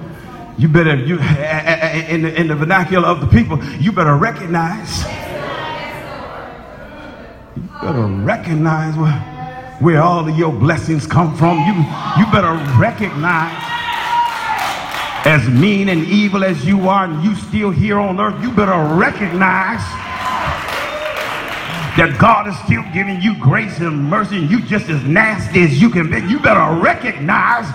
You 0.58 0.68
better, 0.68 0.96
you 0.96 1.20
in 1.20 2.22
the, 2.22 2.40
in 2.40 2.48
the 2.48 2.56
vernacular 2.56 3.08
of 3.08 3.22
the 3.22 3.28
people, 3.28 3.64
you 3.80 3.92
better 3.92 4.16
recognize. 4.16 5.04
You 7.56 7.64
better 7.82 8.06
recognize 8.06 8.96
where, 8.98 9.20
where 9.80 10.02
all 10.02 10.28
of 10.28 10.38
your 10.38 10.52
blessings 10.52 11.08
come 11.08 11.36
from. 11.36 11.60
You, 11.60 11.74
you 12.18 12.32
better 12.32 12.54
recognize 12.80 13.74
as 15.26 15.48
mean 15.48 15.90
and 15.90 16.04
evil 16.06 16.44
as 16.44 16.66
you 16.66 16.90
are 16.90 17.06
and 17.06 17.24
you 17.24 17.34
still 17.36 17.72
here 17.72 17.98
on 17.98 18.20
earth, 18.20 18.42
you 18.44 18.52
better 18.52 18.96
recognize 18.96 19.82
that 21.98 22.18
God 22.20 22.48
is 22.48 22.58
still 22.60 22.84
giving 22.92 23.22
you 23.22 23.38
grace 23.38 23.78
and 23.80 24.10
mercy 24.10 24.38
and 24.38 24.50
you 24.50 24.62
just 24.62 24.90
as 24.90 25.04
nasty 25.04 25.64
as 25.64 25.80
you 25.80 25.90
can 25.92 26.10
be. 26.10 26.20
You 26.22 26.40
better 26.40 26.82
recognize 26.82 27.66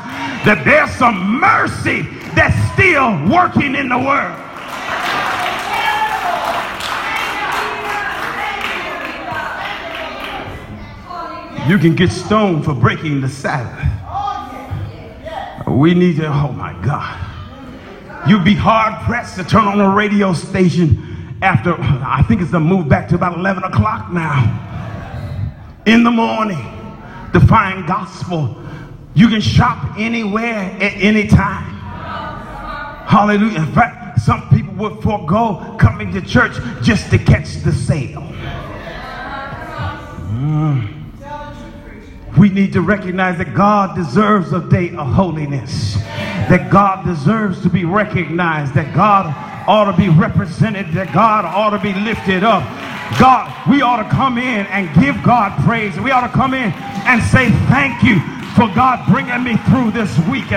that 0.44 0.64
there's 0.64 0.90
some 0.92 1.38
mercy 1.38 2.02
that's 2.34 2.56
still 2.72 3.10
working 3.30 3.76
in 3.76 3.88
the 3.88 3.98
world. 3.98 4.44
You 11.68 11.78
can 11.78 11.94
get 11.94 12.10
stoned 12.10 12.64
for 12.64 12.74
breaking 12.74 13.20
the 13.20 13.28
Sabbath. 13.28 13.84
We 15.68 15.94
need 15.94 16.16
to, 16.16 16.26
oh 16.26 16.50
my 16.52 16.72
God. 16.82 17.26
You'd 18.28 18.44
be 18.44 18.54
hard 18.54 19.00
pressed 19.04 19.36
to 19.36 19.44
turn 19.44 19.64
on 19.64 19.80
a 19.80 19.94
radio 19.94 20.32
station 20.32 21.07
after, 21.42 21.74
I 21.78 22.24
think 22.26 22.40
it's 22.40 22.52
a 22.52 22.60
move 22.60 22.88
back 22.88 23.08
to 23.08 23.14
about 23.14 23.38
11 23.38 23.64
o'clock 23.64 24.12
now. 24.12 24.64
In 25.86 26.04
the 26.04 26.10
morning, 26.10 26.78
to 27.32 27.40
find 27.40 27.86
gospel. 27.86 28.56
You 29.14 29.28
can 29.28 29.40
shop 29.40 29.98
anywhere 29.98 30.58
at 30.80 30.94
any 30.94 31.26
time. 31.26 31.74
Hallelujah. 33.06 33.60
In 33.60 33.72
fact, 33.72 34.20
some 34.20 34.48
people 34.50 34.74
would 34.74 35.02
forego 35.02 35.76
coming 35.78 36.12
to 36.12 36.20
church 36.20 36.52
just 36.82 37.10
to 37.10 37.18
catch 37.18 37.56
the 37.62 37.72
sale. 37.72 38.22
Mm. 40.32 40.94
We 42.36 42.50
need 42.50 42.72
to 42.74 42.82
recognize 42.82 43.38
that 43.38 43.54
God 43.54 43.96
deserves 43.96 44.52
a 44.52 44.60
day 44.68 44.94
of 44.94 45.08
holiness, 45.08 45.94
that 45.94 46.70
God 46.70 47.04
deserves 47.04 47.62
to 47.62 47.68
be 47.68 47.84
recognized, 47.84 48.74
that 48.74 48.94
God 48.94 49.47
ought 49.68 49.84
to 49.84 49.96
be 49.96 50.08
represented, 50.08 50.88
that 50.94 51.12
God 51.12 51.44
ought 51.44 51.70
to 51.70 51.78
be 51.78 51.92
lifted 51.92 52.42
up. 52.42 52.64
God, 53.20 53.52
we 53.68 53.82
ought 53.82 54.02
to 54.02 54.08
come 54.08 54.38
in 54.38 54.66
and 54.66 54.88
give 55.00 55.22
God 55.22 55.52
praise. 55.64 56.00
We 56.00 56.10
ought 56.10 56.26
to 56.26 56.32
come 56.32 56.54
in 56.54 56.72
and 57.06 57.22
say 57.22 57.50
thank 57.68 58.02
you 58.02 58.37
for 58.58 58.66
God 58.74 59.06
bringing 59.06 59.44
me 59.44 59.56
through 59.70 59.92
this 59.92 60.10
week, 60.26 60.50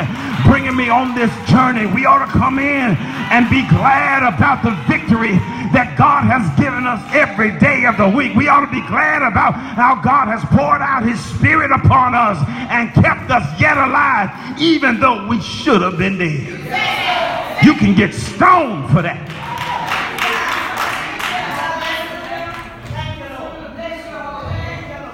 bringing 0.50 0.76
me 0.76 0.90
on 0.90 1.14
this 1.14 1.30
journey. 1.48 1.86
We 1.86 2.08
ought 2.08 2.26
to 2.26 2.32
come 2.32 2.58
in 2.58 2.98
and 3.30 3.48
be 3.48 3.62
glad 3.70 4.26
about 4.26 4.64
the 4.64 4.74
victory 4.90 5.38
that 5.70 5.94
God 6.00 6.26
has 6.26 6.42
given 6.58 6.88
us 6.88 7.00
every 7.14 7.54
day 7.60 7.86
of 7.86 7.98
the 7.98 8.10
week. 8.10 8.34
We 8.34 8.48
ought 8.48 8.66
to 8.66 8.72
be 8.72 8.82
glad 8.88 9.22
about 9.22 9.54
how 9.54 10.02
God 10.02 10.26
has 10.34 10.44
poured 10.46 10.82
out 10.82 11.06
his 11.06 11.24
spirit 11.38 11.70
upon 11.70 12.16
us 12.16 12.42
and 12.74 12.92
kept 12.92 13.30
us 13.30 13.46
yet 13.62 13.78
alive, 13.78 14.34
even 14.60 15.00
though 15.00 15.28
we 15.28 15.40
should 15.40 15.84
have 15.84 16.00
been 16.00 16.18
dead. 16.18 17.64
You 17.64 17.76
can 17.76 17.94
get 17.94 18.16
stoned 18.16 18.90
for 18.90 19.04
that. 19.04 19.30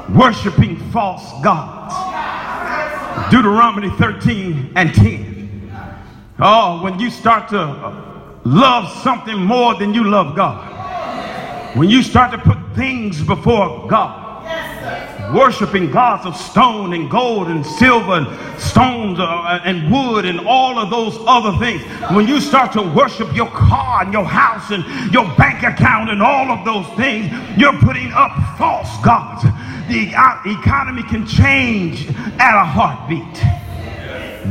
Worshipping 0.10 0.78
false 0.92 1.34
gods. 1.44 1.77
Deuteronomy 3.30 3.90
13 3.98 4.72
and 4.76 4.94
10. 4.94 5.72
Oh, 6.40 6.82
when 6.82 7.00
you 7.00 7.10
start 7.10 7.50
to 7.50 8.40
love 8.46 8.90
something 9.04 9.38
more 9.38 9.76
than 9.76 9.94
you 9.94 10.06
love 10.06 10.36
God. 10.36 11.76
When 11.76 11.90
you 11.90 12.02
start 12.02 12.32
to 12.32 12.38
put 12.38 12.58
things 12.76 13.22
before 13.22 13.88
God 13.88 14.28
worshiping 15.34 15.92
gods 15.92 16.26
of 16.26 16.36
stone 16.36 16.94
and 16.94 17.10
gold 17.10 17.48
and 17.48 17.66
silver 17.66 18.14
and 18.14 18.60
stones 18.60 19.20
uh, 19.20 19.60
and 19.66 19.92
wood 19.92 20.26
and 20.26 20.40
all 20.48 20.80
of 20.80 20.90
those 20.90 21.18
other 21.28 21.58
things, 21.60 21.82
when 22.12 22.28
you 22.28 22.40
start 22.40 22.72
to 22.74 22.82
worship 22.82 23.34
your 23.36 23.50
car 23.50 24.04
and 24.04 24.14
your 24.14 24.26
house 24.26 24.72
and 24.72 24.86
your 25.14 25.26
bank 25.36 25.64
account 25.64 26.10
and 26.10 26.22
all 26.22 26.52
of 26.52 26.64
those 26.66 26.88
things, 26.96 27.32
you're 27.58 27.78
putting 27.80 28.12
up 28.14 28.32
false 28.58 28.90
gods. 29.04 29.44
The 29.88 30.14
uh, 30.16 30.42
economy 30.46 31.04
can 31.04 31.26
change 31.26 32.10
at 32.40 32.62
a 32.62 32.66
heartbeat. 32.66 33.58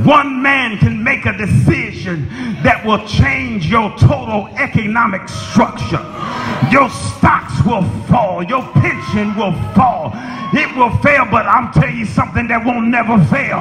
One 0.04 0.42
man 0.42 0.78
can 0.78 1.02
make 1.02 1.26
a 1.26 1.36
decision 1.36 2.28
that 2.62 2.82
will 2.84 3.06
change 3.06 3.66
your 3.66 3.90
total 3.98 4.48
economic 4.56 5.28
structure. 5.28 6.04
Your 6.70 6.88
stocks 6.90 7.64
will 7.64 7.84
fall. 8.08 8.42
Your 8.42 8.62
pension 8.72 9.34
will 9.36 9.52
fall. 9.74 10.12
It 10.52 10.74
will 10.76 10.96
fail, 10.98 11.26
but 11.30 11.46
I'm 11.46 11.72
telling 11.72 11.96
you 11.96 12.06
something 12.06 12.46
that 12.48 12.64
won't 12.64 12.88
never 12.88 13.22
fail. 13.26 13.60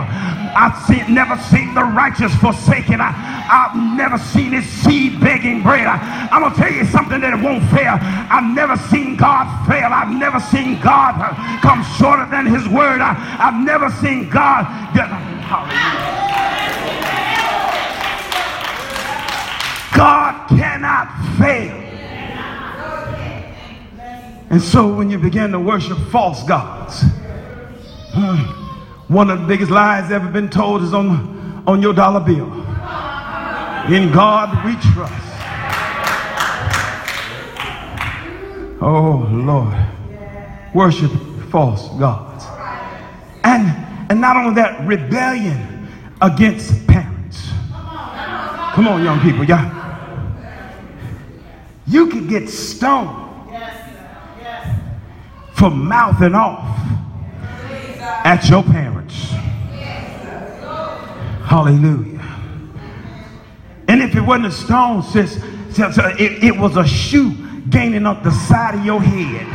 I've 0.55 0.77
seen, 0.87 1.13
never 1.13 1.37
seen 1.37 1.73
the 1.73 1.83
righteous 1.83 2.33
forsaken. 2.35 3.01
I, 3.01 3.11
I've 3.11 3.75
never 3.97 4.17
seen 4.17 4.53
his 4.53 4.65
seed 4.65 5.19
begging 5.19 5.61
bread. 5.61 5.85
I, 5.85 6.29
I'm 6.31 6.41
going 6.41 6.53
to 6.53 6.59
tell 6.59 6.71
you 6.71 6.85
something 6.85 7.19
that 7.19 7.33
it 7.33 7.43
won't 7.43 7.63
fail. 7.69 7.99
I've 7.99 8.55
never 8.55 8.77
seen 8.87 9.17
God 9.17 9.45
fail. 9.67 9.91
I've 9.91 10.15
never 10.15 10.39
seen 10.39 10.79
God 10.79 11.15
uh, 11.19 11.35
come 11.59 11.83
shorter 11.99 12.25
than 12.31 12.45
his 12.45 12.67
word. 12.69 13.01
I, 13.01 13.13
I've 13.37 13.63
never 13.63 13.89
seen 13.99 14.29
God. 14.29 14.63
Hallelujah. 15.43 16.15
God 19.95 20.47
cannot 20.49 21.07
fail. 21.37 21.81
And 24.49 24.61
so 24.61 24.93
when 24.93 25.09
you 25.09 25.17
begin 25.17 25.51
to 25.51 25.59
worship 25.59 25.97
false 26.11 26.43
gods, 26.43 27.03
one 29.07 29.29
of 29.29 29.41
the 29.41 29.47
biggest 29.47 29.71
lies 29.71 30.11
ever 30.11 30.27
been 30.29 30.49
told 30.49 30.81
is 30.81 30.93
on, 30.93 31.63
on 31.67 31.81
your 31.81 31.93
dollar 31.93 32.19
bill. 32.19 32.51
In 33.93 34.11
God 34.11 34.65
we 34.65 34.73
trust. 34.93 35.13
Oh 38.81 39.27
Lord. 39.31 39.75
Worship 40.73 41.11
false 41.49 41.87
gods. 41.99 42.45
And 43.43 43.85
and 44.09 44.21
not 44.21 44.37
only 44.37 44.55
that, 44.55 44.85
rebellion 44.87 45.87
against 46.21 46.85
parents. 46.87 47.49
Come 48.73 48.87
on, 48.87 49.03
young 49.03 49.19
people, 49.21 49.43
y'all. 49.43 49.71
You 51.87 52.07
could 52.09 52.27
get 52.27 52.49
stoned 52.49 53.23
for 55.53 55.69
mouthing 55.69 56.35
off 56.35 56.75
at 58.25 58.49
your 58.49 58.63
parents. 58.63 59.29
Hallelujah. 61.45 62.19
And 63.87 64.01
if 64.01 64.15
it 64.15 64.21
wasn't 64.21 64.47
a 64.47 64.51
stone, 64.51 65.03
sis, 65.03 65.37
it, 65.77 66.43
it 66.43 66.57
was 66.57 66.75
a 66.75 66.87
shoe 66.87 67.35
gaining 67.69 68.07
up 68.07 68.23
the 68.23 68.31
side 68.31 68.73
of 68.73 68.83
your 68.83 68.99
head. 68.99 69.45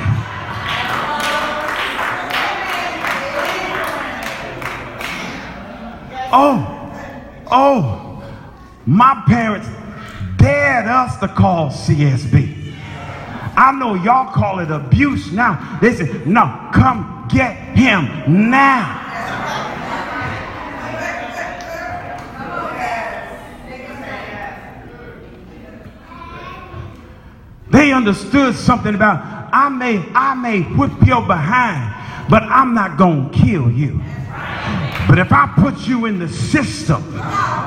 Oh, 6.33 7.45
oh, 7.51 8.23
my 8.87 9.21
parents 9.27 9.67
dared 10.37 10.87
us 10.87 11.19
to 11.19 11.27
call 11.27 11.71
CSB. 11.71 12.73
I 13.57 13.73
know 13.73 13.97
y'all 13.97 14.33
call 14.33 14.61
it 14.61 14.71
abuse 14.71 15.33
now. 15.33 15.79
They 15.83 15.93
said, 15.93 16.25
no, 16.25 16.71
come 16.73 17.27
get 17.29 17.70
him 17.81 18.51
now. 18.51 18.99
They 27.71 27.93
understood 27.93 28.55
something 28.57 28.95
about 28.95 29.25
I 29.53 29.69
may 29.69 30.05
I 30.15 30.35
may 30.35 30.63
whip 30.63 30.93
your 31.07 31.25
behind, 31.27 32.29
but 32.29 32.43
I'm 32.43 32.75
not 32.75 32.99
gonna 32.99 33.31
kill 33.31 33.71
you. 33.71 34.01
But 35.11 35.19
if 35.19 35.33
I 35.33 35.53
put 35.57 35.89
you 35.89 36.07
in 36.07 36.21
the 36.21 36.29
system, 36.29 37.03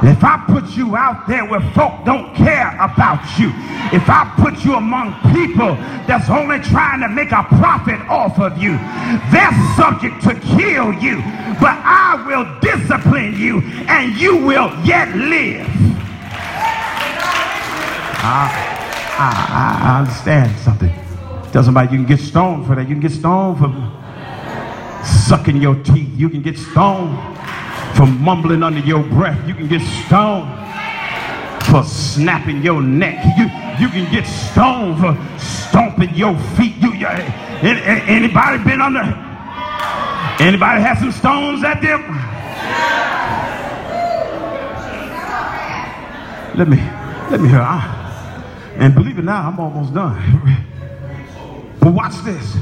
if 0.01 0.23
I 0.23 0.41
put 0.47 0.77
you 0.77 0.95
out 0.95 1.27
there 1.27 1.43
where 1.43 1.59
folk 1.73 2.05
don't 2.05 2.33
care 2.33 2.69
about 2.79 3.37
you, 3.37 3.51
if 3.91 4.07
I 4.07 4.33
put 4.39 4.63
you 4.63 4.75
among 4.75 5.11
people 5.35 5.75
that's 6.07 6.29
only 6.29 6.59
trying 6.59 7.01
to 7.01 7.09
make 7.09 7.33
a 7.33 7.43
profit 7.43 7.99
off 8.07 8.39
of 8.39 8.57
you, 8.57 8.77
they're 9.29 9.51
subject 9.75 10.23
to 10.23 10.39
kill 10.55 10.93
you. 10.93 11.17
But 11.59 11.75
I 11.83 12.23
will 12.25 12.47
discipline 12.61 13.37
you 13.37 13.59
and 13.89 14.15
you 14.15 14.37
will 14.37 14.73
yet 14.85 15.13
live. 15.13 15.67
I, 18.23 18.47
I, 19.19 19.81
I 19.83 19.99
understand 19.99 20.57
something. 20.59 20.93
Tell 21.51 21.61
somebody 21.61 21.91
you 21.91 21.97
can 21.97 22.07
get 22.07 22.21
stoned 22.21 22.65
for 22.65 22.75
that. 22.75 22.87
You 22.87 22.95
can 22.95 23.01
get 23.01 23.11
stoned 23.11 23.59
for 23.59 23.67
sucking 25.05 25.61
your 25.61 25.75
teeth. 25.83 26.07
You 26.15 26.29
can 26.29 26.41
get 26.41 26.57
stoned 26.57 27.32
for 27.95 28.05
mumbling 28.05 28.63
under 28.63 28.79
your 28.79 29.03
breath. 29.03 29.47
You 29.47 29.53
can 29.53 29.67
get 29.67 29.81
stoned 29.81 30.49
for 31.65 31.83
snapping 31.83 32.61
your 32.61 32.81
neck. 32.81 33.23
You, 33.37 33.45
you 33.83 33.89
can 33.91 34.11
get 34.11 34.25
stoned 34.25 34.99
for 34.99 35.17
stomping 35.39 36.13
your 36.13 36.37
feet. 36.55 36.75
You, 36.77 36.93
you 36.93 37.07
anybody 37.07 38.63
been 38.63 38.81
under? 38.81 39.03
Anybody 40.39 40.81
have 40.81 40.97
some 40.99 41.11
stones 41.11 41.63
at 41.63 41.81
them? 41.81 42.01
Let 46.55 46.67
me, 46.67 46.77
let 47.31 47.41
me 47.41 47.49
hear. 47.49 47.61
I, 47.61 47.99
and 48.75 48.93
believe 48.93 49.17
it 49.17 49.25
now, 49.25 49.47
I'm 49.47 49.59
almost 49.59 49.93
done. 49.93 50.19
But 51.79 51.93
watch 51.93 52.15
this. 52.23 52.57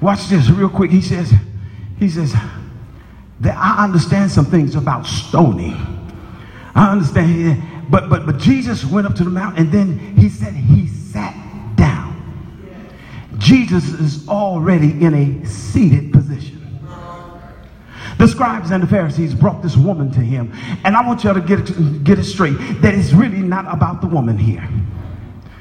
Watch 0.00 0.28
this 0.28 0.48
real 0.50 0.68
quick. 0.68 0.90
He 0.90 1.00
says, 1.00 1.32
he 1.98 2.08
says, 2.08 2.34
that 3.40 3.56
I 3.56 3.82
understand 3.82 4.30
some 4.30 4.46
things 4.46 4.74
about 4.74 5.06
stoning. 5.06 5.74
I 6.74 6.90
understand, 6.90 7.90
but 7.90 8.08
but 8.08 8.26
but 8.26 8.38
Jesus 8.38 8.84
went 8.84 9.06
up 9.06 9.14
to 9.16 9.24
the 9.24 9.30
mountain 9.30 9.64
and 9.64 9.72
then 9.72 9.98
he 10.16 10.28
said 10.28 10.54
he 10.54 10.88
sat 10.88 11.34
down. 11.76 12.14
Jesus 13.38 13.88
is 13.88 14.28
already 14.28 14.90
in 15.04 15.14
a 15.14 15.46
seated 15.46 16.12
position. 16.12 16.54
The 18.18 18.28
scribes 18.28 18.70
and 18.70 18.82
the 18.82 18.86
Pharisees 18.86 19.34
brought 19.34 19.62
this 19.62 19.76
woman 19.76 20.10
to 20.12 20.20
him, 20.20 20.52
and 20.84 20.96
I 20.96 21.06
want 21.06 21.24
y'all 21.24 21.34
to 21.34 21.40
get 21.40 21.68
it, 21.68 22.04
get 22.04 22.18
it 22.18 22.24
straight 22.24 22.56
that 22.80 22.94
it's 22.94 23.12
really 23.12 23.40
not 23.40 23.72
about 23.72 24.00
the 24.00 24.06
woman 24.06 24.38
here. 24.38 24.66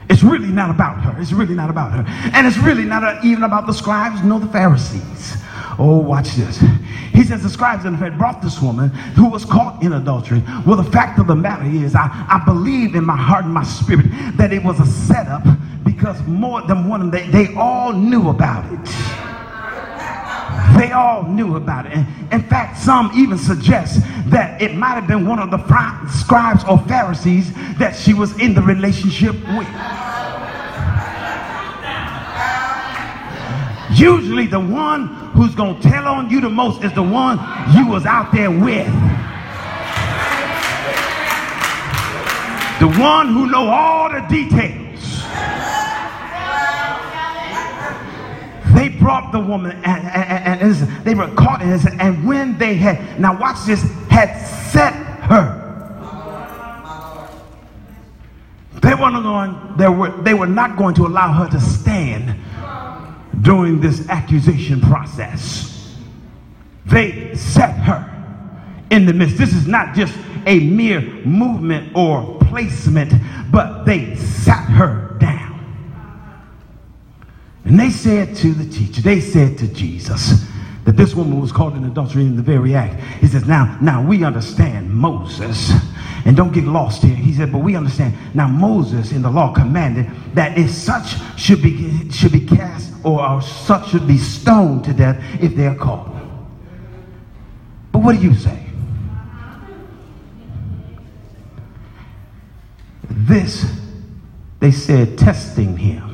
It's 0.10 0.22
really 0.22 0.48
not 0.48 0.70
about 0.70 1.02
her. 1.02 1.20
It's 1.20 1.32
really 1.32 1.56
not 1.56 1.70
about 1.70 1.92
her. 1.92 2.06
And 2.34 2.46
it's 2.46 2.58
really 2.58 2.84
not 2.84 3.26
even 3.26 3.44
about 3.44 3.66
the 3.66 3.74
scribes 3.74 4.24
nor 4.24 4.40
the 4.40 4.48
Pharisees. 4.48 5.38
Oh, 5.80 5.98
watch 5.98 6.32
this. 6.32 6.64
He 7.14 7.24
says 7.24 7.44
the 7.44 7.50
scribes 7.50 7.86
and 7.86 7.98
Pharisees 7.98 8.18
brought 8.18 8.42
this 8.42 8.62
woman 8.62 8.90
who 8.90 9.30
was 9.30 9.46
caught 9.46 9.82
in 9.82 9.94
adultery. 9.94 10.44
Well, 10.66 10.78
the 10.78 10.92
fact 10.92 11.20
of 11.20 11.28
the 11.28 11.36
matter 11.36 11.66
is, 11.66 11.96
I, 11.96 12.08
I 12.30 12.44
believe 12.46 12.96
in 12.96 13.06
my 13.06 13.16
heart 13.16 13.46
and 13.46 13.54
my 13.54 13.64
spirit 13.64 14.06
that 14.38 14.54
it 14.54 14.64
was 14.64 14.80
a 14.80 14.86
setup 14.86 15.44
because 15.84 16.22
more 16.24 16.62
than 16.62 16.88
one 16.88 17.02
of 17.02 17.12
them, 17.12 17.32
they, 17.32 17.46
they 17.46 17.56
all 17.56 17.94
knew 17.94 18.30
about 18.30 18.72
it. 18.72 18.86
They 20.78 20.92
all 20.92 21.24
knew 21.24 21.56
about 21.56 21.86
it. 21.86 21.94
And 21.94 22.34
in 22.34 22.42
fact, 22.50 22.78
some 22.78 23.12
even 23.16 23.38
suggest 23.38 24.02
that 24.28 24.62
it 24.62 24.76
might 24.76 24.96
have 24.96 25.08
been 25.08 25.28
one 25.28 25.40
of 25.40 25.52
the 25.52 25.58
scribes 26.10 26.64
or 26.66 26.80
Pharisees 26.88 27.54
that 27.78 27.96
she 27.96 28.14
was 28.14 28.38
in 28.40 28.54
the 28.54 28.62
relationship 28.62 29.34
with. 29.34 29.68
Usually 34.04 34.48
the 34.48 34.60
one 34.60 35.08
who's 35.32 35.56
going 35.56 35.80
to 35.80 35.82
tell 35.82 36.06
on 36.10 36.30
you 36.30 36.42
the 36.42 36.50
most 36.50 36.84
is 36.84 36.92
the 36.92 37.02
one 37.02 37.38
you 37.74 37.88
was 37.88 38.06
out 38.06 38.34
there 38.34 38.52
with. 38.52 38.86
The 42.82 43.00
one 43.00 43.30
who 43.30 43.48
know 43.48 43.70
all 43.70 44.12
the 44.12 44.20
details. 44.28 45.00
They 48.76 48.90
brought 48.90 49.32
the 49.32 49.40
woman 49.40 49.72
and, 49.72 49.86
and, 49.86 50.62
and, 50.62 50.62
and 50.62 51.06
they 51.06 51.16
were 51.16 51.34
caught 51.36 51.62
in 51.62 51.70
this. 51.70 51.88
And 51.98 52.28
when 52.28 52.58
they 52.58 52.76
had, 52.76 53.18
now 53.22 53.40
watch 53.40 53.66
this, 53.66 53.84
had 54.10 54.36
set 54.70 54.92
her. 55.30 55.62
They 58.82 58.96
weren't 58.96 59.24
going, 59.24 59.78
they 59.78 59.88
were, 59.88 60.12
they 60.24 60.34
were 60.34 60.46
not 60.46 60.76
going 60.76 60.94
to 60.96 61.06
allow 61.08 61.32
her 61.32 61.48
to 61.52 61.62
stand 61.62 62.36
during 63.44 63.80
this 63.80 64.10
accusation 64.10 64.82
process. 64.82 65.96
They 66.86 67.36
set 67.36 67.76
her 67.78 68.10
in 68.90 69.06
the 69.06 69.14
midst. 69.14 69.38
This 69.38 69.54
is 69.54 69.68
not 69.68 69.96
just 69.96 70.18
a 70.46 70.60
mere 70.60 71.02
movement 71.02 71.96
or 71.96 72.38
placement, 72.40 73.14
but 73.52 73.86
they 73.86 74.16
sat 74.16 74.66
her 74.70 75.16
down. 75.20 75.60
And 77.66 77.80
they 77.80 77.90
said 77.90 78.36
to 78.38 78.54
the 78.54 78.70
teacher, 78.70 79.02
they 79.02 79.22
said 79.22 79.58
to 79.60 79.68
Jesus, 79.68 80.46
that 80.86 80.98
this 80.98 81.16
woman 81.16 81.40
was 81.40 81.52
caught 81.52 81.74
in 81.74 81.86
adultery 81.86 82.24
in 82.24 82.36
the 82.36 82.42
very 82.42 82.76
act. 82.76 83.02
He 83.22 83.28
says, 83.28 83.46
now, 83.46 83.78
now 83.82 84.06
we 84.06 84.24
understand 84.24 84.94
Moses 84.94 85.72
and 86.26 86.36
don't 86.36 86.52
get 86.54 86.66
lost 86.66 87.04
here. 87.04 87.16
He 87.16 87.34
said, 87.34 87.52
but 87.52 87.60
we 87.60 87.76
understand. 87.76 88.16
Now 88.34 88.48
Moses 88.48 89.12
in 89.12 89.22
the 89.22 89.30
law 89.30 89.54
commanded 89.54 90.10
that 90.34 90.58
if 90.58 90.70
such 90.70 91.16
should 91.38 91.62
be 91.62 92.10
should 92.12 92.32
be 92.32 92.46
cast 92.46 92.73
or, 93.04 93.28
or 93.28 93.42
such 93.42 93.90
should 93.90 94.08
be 94.08 94.18
stoned 94.18 94.86
to 94.86 94.94
death 94.94 95.22
if 95.42 95.56
they 95.56 95.68
are 95.68 95.76
caught. 95.76 96.12
But 97.92 98.00
what 98.00 98.16
do 98.16 98.22
you 98.22 98.34
say? 98.34 98.60
This, 103.10 103.66
they 104.60 104.72
said, 104.72 105.18
testing 105.18 105.78
him. 105.78 106.12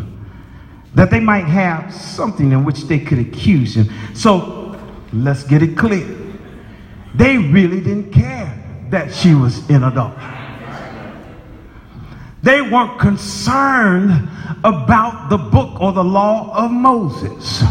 That 0.95 1.11
they 1.11 1.19
might 1.19 1.45
have 1.45 1.93
something 1.93 2.51
in 2.51 2.65
which 2.65 2.81
they 2.81 2.99
could 2.99 3.19
accuse 3.19 3.75
him. 3.75 3.89
So 4.15 4.79
let's 5.13 5.43
get 5.43 5.63
it 5.63 5.77
clear. 5.77 6.07
They 7.15 7.37
really 7.37 7.79
didn't 7.79 8.11
care 8.11 8.55
that 8.89 9.13
she 9.13 9.33
was 9.33 9.69
in 9.69 9.83
adultery. 9.83 10.38
They 12.41 12.61
weren't 12.61 12.99
concerned 12.99 14.29
about 14.63 15.29
the 15.29 15.37
book 15.37 15.79
or 15.81 15.91
the 15.91 16.03
law 16.03 16.55
of 16.55 16.71
Moses. 16.71 17.63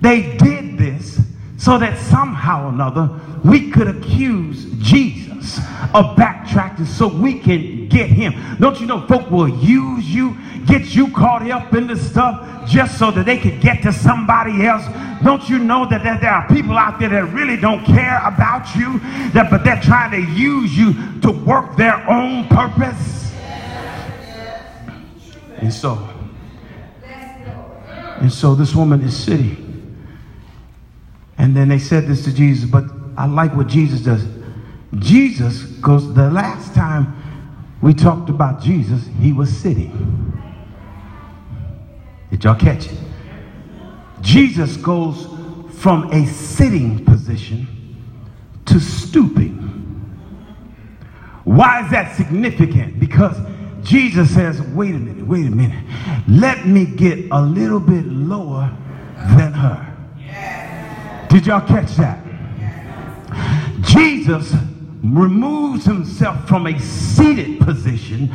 They 0.00 0.36
did 0.36 0.78
this 0.78 1.20
so 1.56 1.78
that 1.78 1.98
somehow 1.98 2.66
or 2.66 2.68
another 2.70 3.20
we 3.44 3.70
could 3.70 3.88
accuse 3.88 4.66
Jesus 4.78 5.58
of 5.94 6.16
backtracking 6.16 6.86
so 6.86 7.06
we 7.06 7.38
can 7.38 7.88
get 7.88 8.08
him. 8.08 8.34
Don't 8.58 8.80
you 8.80 8.86
know 8.86 9.06
folk 9.06 9.30
will 9.30 9.48
use 9.48 10.06
you 10.06 10.36
get 10.66 10.94
you 10.94 11.10
caught 11.10 11.48
up 11.50 11.74
in 11.74 11.86
the 11.86 11.96
stuff 11.96 12.68
just 12.68 12.98
so 12.98 13.10
that 13.10 13.26
they 13.26 13.38
could 13.38 13.60
get 13.60 13.82
to 13.82 13.92
somebody 13.92 14.64
else. 14.64 14.84
Don't 15.22 15.48
you 15.48 15.58
know 15.58 15.86
that, 15.86 16.02
that 16.04 16.20
there 16.20 16.30
are 16.30 16.48
people 16.48 16.76
out 16.78 16.98
there 16.98 17.08
that 17.08 17.32
really 17.32 17.56
don't 17.56 17.84
care 17.84 18.20
about 18.24 18.74
you, 18.74 18.98
that 19.30 19.50
but 19.50 19.64
they're 19.64 19.80
trying 19.80 20.10
to 20.12 20.32
use 20.32 20.76
you 20.76 20.94
to 21.20 21.30
work 21.30 21.76
their 21.76 22.08
own 22.08 22.46
purpose? 22.48 23.21
And 25.62 25.72
so, 25.72 25.96
and 28.18 28.32
so 28.32 28.56
this 28.56 28.74
woman 28.74 29.00
is 29.02 29.16
sitting. 29.16 29.96
And 31.38 31.56
then 31.56 31.68
they 31.68 31.78
said 31.78 32.08
this 32.08 32.24
to 32.24 32.34
Jesus, 32.34 32.68
but 32.68 32.84
I 33.16 33.26
like 33.26 33.54
what 33.54 33.68
Jesus 33.68 34.00
does. 34.00 34.26
Jesus 34.98 35.62
goes, 35.80 36.12
the 36.14 36.30
last 36.30 36.74
time 36.74 37.14
we 37.80 37.94
talked 37.94 38.28
about 38.28 38.60
Jesus, 38.60 39.08
he 39.20 39.32
was 39.32 39.56
sitting. 39.56 40.32
Did 42.30 42.42
y'all 42.42 42.56
catch 42.56 42.86
it? 42.86 42.98
Jesus 44.20 44.76
goes 44.76 45.28
from 45.78 46.10
a 46.10 46.26
sitting 46.26 47.04
position 47.04 47.68
to 48.66 48.80
stooping. 48.80 49.58
Why 51.44 51.84
is 51.84 51.90
that 51.92 52.16
significant? 52.16 52.98
Because 52.98 53.36
Jesus 53.82 54.32
says, 54.32 54.60
wait 54.60 54.94
a 54.94 54.98
minute, 54.98 55.26
wait 55.26 55.46
a 55.46 55.50
minute. 55.50 55.84
Let 56.28 56.66
me 56.66 56.86
get 56.86 57.30
a 57.30 57.42
little 57.42 57.80
bit 57.80 58.06
lower 58.06 58.70
than 59.36 59.52
her. 59.52 59.88
Did 61.28 61.46
y'all 61.46 61.66
catch 61.66 61.96
that? 61.96 62.18
Jesus 63.82 64.54
removes 65.02 65.84
himself 65.84 66.46
from 66.46 66.66
a 66.66 66.78
seated 66.78 67.60
position 67.60 68.28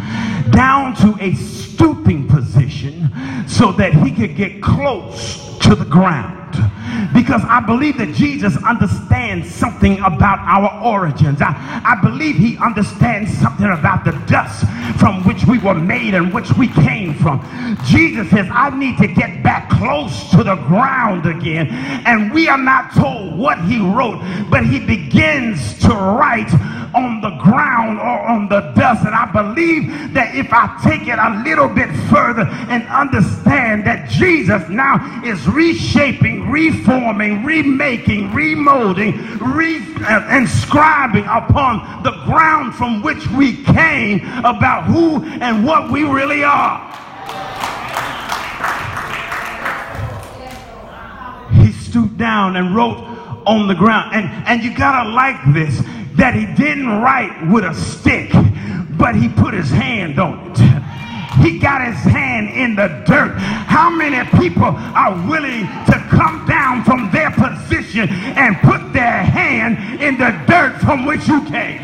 down 0.49 0.95
to 0.95 1.15
a 1.21 1.33
stooping 1.35 2.27
position 2.27 3.09
so 3.47 3.71
that 3.73 3.93
he 3.93 4.11
could 4.11 4.35
get 4.35 4.61
close 4.61 5.57
to 5.59 5.75
the 5.75 5.85
ground 5.85 6.37
because 7.13 7.41
I 7.45 7.59
believe 7.59 7.97
that 7.97 8.13
Jesus 8.13 8.55
understands 8.63 9.53
something 9.53 9.99
about 9.99 10.39
our 10.39 10.83
origins. 10.83 11.41
I, 11.41 11.53
I 11.83 11.99
believe 12.01 12.35
he 12.35 12.57
understands 12.57 13.35
something 13.37 13.65
about 13.65 14.05
the 14.05 14.11
dust 14.27 14.65
from 14.99 15.23
which 15.23 15.45
we 15.45 15.57
were 15.59 15.75
made 15.75 16.13
and 16.13 16.33
which 16.33 16.51
we 16.53 16.67
came 16.67 17.13
from. 17.15 17.41
Jesus 17.85 18.29
says, 18.29 18.47
I 18.51 18.69
need 18.77 18.97
to 18.97 19.07
get 19.07 19.43
back 19.43 19.69
close 19.69 20.29
to 20.31 20.43
the 20.43 20.55
ground 20.55 21.25
again. 21.25 21.67
And 22.05 22.33
we 22.33 22.47
are 22.47 22.57
not 22.57 22.93
told 22.93 23.37
what 23.37 23.59
he 23.65 23.79
wrote, 23.79 24.19
but 24.49 24.65
he 24.65 24.79
begins 24.79 25.77
to 25.79 25.89
write 25.89 26.51
on 26.93 27.21
the 27.21 27.31
ground 27.37 27.99
or 27.99 28.19
on 28.27 28.49
the 28.49 28.61
dust. 28.75 29.05
And 29.05 29.15
I 29.15 29.25
believe 29.31 30.13
that 30.13 30.35
if 30.35 30.51
I 30.51 30.79
take 30.83 31.07
it 31.07 31.19
a 31.19 31.41
little 31.43 31.67
bit 31.67 31.89
further 32.09 32.47
and 32.69 32.87
understand 32.87 33.85
that 33.85 34.09
Jesus 34.09 34.67
now 34.69 35.21
is 35.23 35.47
reshaping, 35.47 36.49
reforming, 36.49 37.43
remaking, 37.43 38.29
remolding, 38.29 39.39
re 39.39 39.77
uh, 39.99 40.37
inscribing 40.37 41.25
upon 41.25 42.03
the 42.03 42.11
ground 42.25 42.75
from 42.75 43.01
which 43.01 43.27
we 43.29 43.63
came 43.63 44.19
about 44.39 44.85
who 44.85 45.23
and 45.41 45.65
what 45.65 45.91
we 45.91 46.03
really 46.03 46.43
are. 46.43 46.77
He 51.51 51.71
stooped 51.71 52.17
down 52.17 52.55
and 52.55 52.75
wrote 52.75 52.97
on 53.47 53.67
the 53.67 53.75
ground. 53.75 54.13
And, 54.13 54.25
and 54.47 54.63
you 54.63 54.75
gotta 54.75 55.09
like 55.09 55.37
this 55.53 55.81
that 56.17 56.33
he 56.33 56.45
didn't 56.55 56.87
write 56.87 57.47
with 57.47 57.63
a 57.63 57.73
stick, 57.73 58.31
but 58.97 59.15
he 59.15 59.29
put 59.29 59.53
his 59.53 59.69
hand 59.69 60.19
on 60.19 60.51
it. 60.51 60.57
He 61.41 61.59
got 61.59 61.85
his 61.85 62.01
hand 62.11 62.49
in 62.49 62.75
the 62.75 62.87
dirt. 63.05 63.37
How 63.37 63.89
many 63.89 64.27
people 64.39 64.65
are 64.65 65.13
willing 65.29 65.67
to 65.85 66.05
come 66.09 66.45
down 66.47 66.83
from 66.83 67.11
their 67.11 67.29
position 67.29 68.09
and 68.09 68.57
put 68.57 68.91
their 68.91 69.23
hand 69.23 70.01
in 70.01 70.17
the 70.17 70.31
dirt 70.47 70.81
from 70.81 71.05
which 71.05 71.27
you 71.27 71.41
came? 71.45 71.83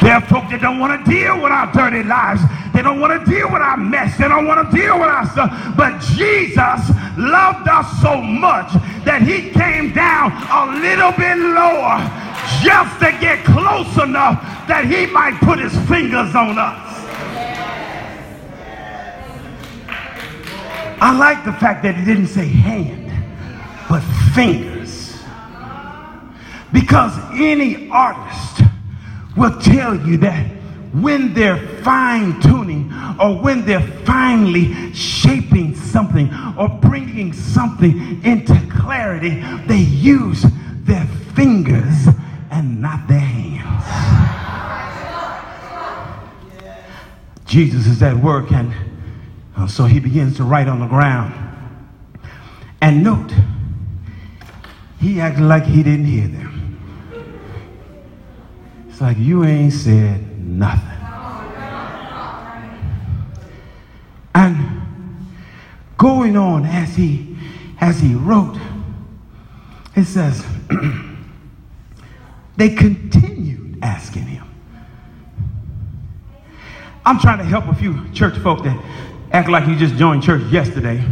There 0.00 0.14
are 0.14 0.20
folks 0.22 0.50
that 0.50 0.60
don't 0.62 0.78
want 0.78 1.04
to 1.04 1.10
deal 1.10 1.36
with 1.42 1.52
our 1.52 1.70
dirty 1.72 2.02
lives. 2.02 2.40
They 2.76 2.82
don't 2.82 3.00
want 3.00 3.24
to 3.24 3.30
deal 3.30 3.50
with 3.50 3.62
our 3.62 3.78
mess. 3.78 4.18
They 4.18 4.28
don't 4.28 4.46
want 4.46 4.70
to 4.70 4.76
deal 4.76 5.00
with 5.00 5.08
our 5.08 5.24
stuff. 5.30 5.50
But 5.78 5.98
Jesus 5.98 6.92
loved 7.16 7.66
us 7.66 8.02
so 8.02 8.20
much 8.20 8.70
that 9.06 9.22
he 9.22 9.48
came 9.48 9.94
down 9.94 10.30
a 10.52 10.76
little 10.78 11.10
bit 11.12 11.38
lower 11.38 12.04
just 12.62 13.00
to 13.00 13.16
get 13.18 13.42
close 13.46 13.96
enough 13.96 14.42
that 14.68 14.84
he 14.84 15.06
might 15.06 15.40
put 15.40 15.58
his 15.58 15.72
fingers 15.88 16.34
on 16.34 16.58
us. 16.58 16.86
I 21.00 21.16
like 21.16 21.46
the 21.46 21.54
fact 21.54 21.82
that 21.84 21.94
he 21.94 22.04
didn't 22.04 22.26
say 22.26 22.46
hand, 22.46 23.10
but 23.88 24.02
fingers. 24.34 25.16
Because 26.74 27.16
any 27.32 27.88
artist 27.88 28.60
will 29.34 29.58
tell 29.60 29.96
you 30.06 30.18
that 30.18 30.55
when 31.02 31.34
they're 31.34 31.58
fine 31.82 32.40
tuning 32.40 32.92
or 33.20 33.40
when 33.40 33.66
they're 33.66 33.86
finally 34.04 34.92
shaping 34.94 35.74
something 35.74 36.30
or 36.58 36.68
bringing 36.68 37.32
something 37.32 38.24
into 38.24 38.54
clarity, 38.70 39.42
they 39.66 39.78
use 39.78 40.44
their 40.84 41.04
fingers 41.34 42.08
and 42.50 42.80
not 42.80 43.06
their 43.08 43.18
hands. 43.18 43.84
Jesus 47.46 47.86
is 47.86 48.02
at 48.02 48.16
work, 48.16 48.50
and 48.50 48.72
uh, 49.56 49.66
so 49.66 49.84
he 49.84 50.00
begins 50.00 50.36
to 50.36 50.44
write 50.44 50.68
on 50.68 50.80
the 50.80 50.86
ground. 50.86 51.32
And 52.80 53.02
note, 53.04 53.32
he 55.00 55.20
acted 55.20 55.44
like 55.44 55.64
he 55.64 55.82
didn't 55.82 56.06
hear 56.06 56.28
them. 56.28 56.52
It's 58.88 59.00
like 59.00 59.16
you 59.18 59.44
ain't 59.44 59.72
said 59.72 60.35
nothing. 60.46 60.98
And 64.34 64.86
going 65.98 66.36
on 66.36 66.64
as 66.66 66.94
he 66.94 67.36
as 67.80 68.00
he 68.00 68.14
wrote, 68.14 68.58
it 69.94 70.04
says 70.04 70.44
they 72.56 72.70
continued 72.70 73.78
asking 73.82 74.22
him. 74.22 74.46
I'm 77.04 77.18
trying 77.18 77.38
to 77.38 77.44
help 77.44 77.66
a 77.66 77.74
few 77.74 78.08
church 78.12 78.36
folk 78.38 78.64
that 78.64 78.82
act 79.32 79.48
like 79.48 79.66
you 79.68 79.76
just 79.76 79.94
joined 79.94 80.22
church 80.22 80.42
yesterday. 80.50 81.02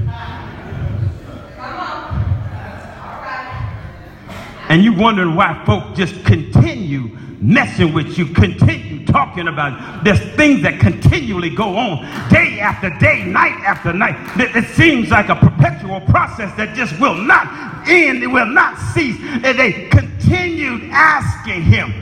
And 4.69 4.83
you 4.83 4.93
wondering 4.95 5.35
why 5.35 5.63
folk 5.67 5.95
just 5.95 6.25
continue 6.25 7.17
messing 7.41 7.93
with 7.93 8.17
you, 8.17 8.27
continue 8.27 9.05
talking 9.07 9.49
about 9.49 9.75
it. 9.75 10.05
There's 10.05 10.35
things 10.35 10.63
that 10.63 10.81
continually 10.81 11.51
go 11.51 11.77
on 11.77 11.99
day 12.31 12.59
after 12.59 12.91
day, 12.99 13.25
night 13.25 13.61
after 13.65 13.93
night. 13.93 14.17
It, 14.37 14.65
seems 14.75 15.11
like 15.11 15.29
a 15.29 15.37
perpetual 15.37 16.01
process 16.03 16.57
that 16.57 16.75
just 16.75 16.99
will 16.99 17.15
not 17.15 17.87
end, 17.89 18.23
it 18.23 18.29
will 18.29 18.47
not 18.47 18.79
cease. 18.95 19.17
And 19.21 19.59
they 19.59 19.89
continued 19.89 20.91
asking 20.91 21.63
him. 21.63 21.93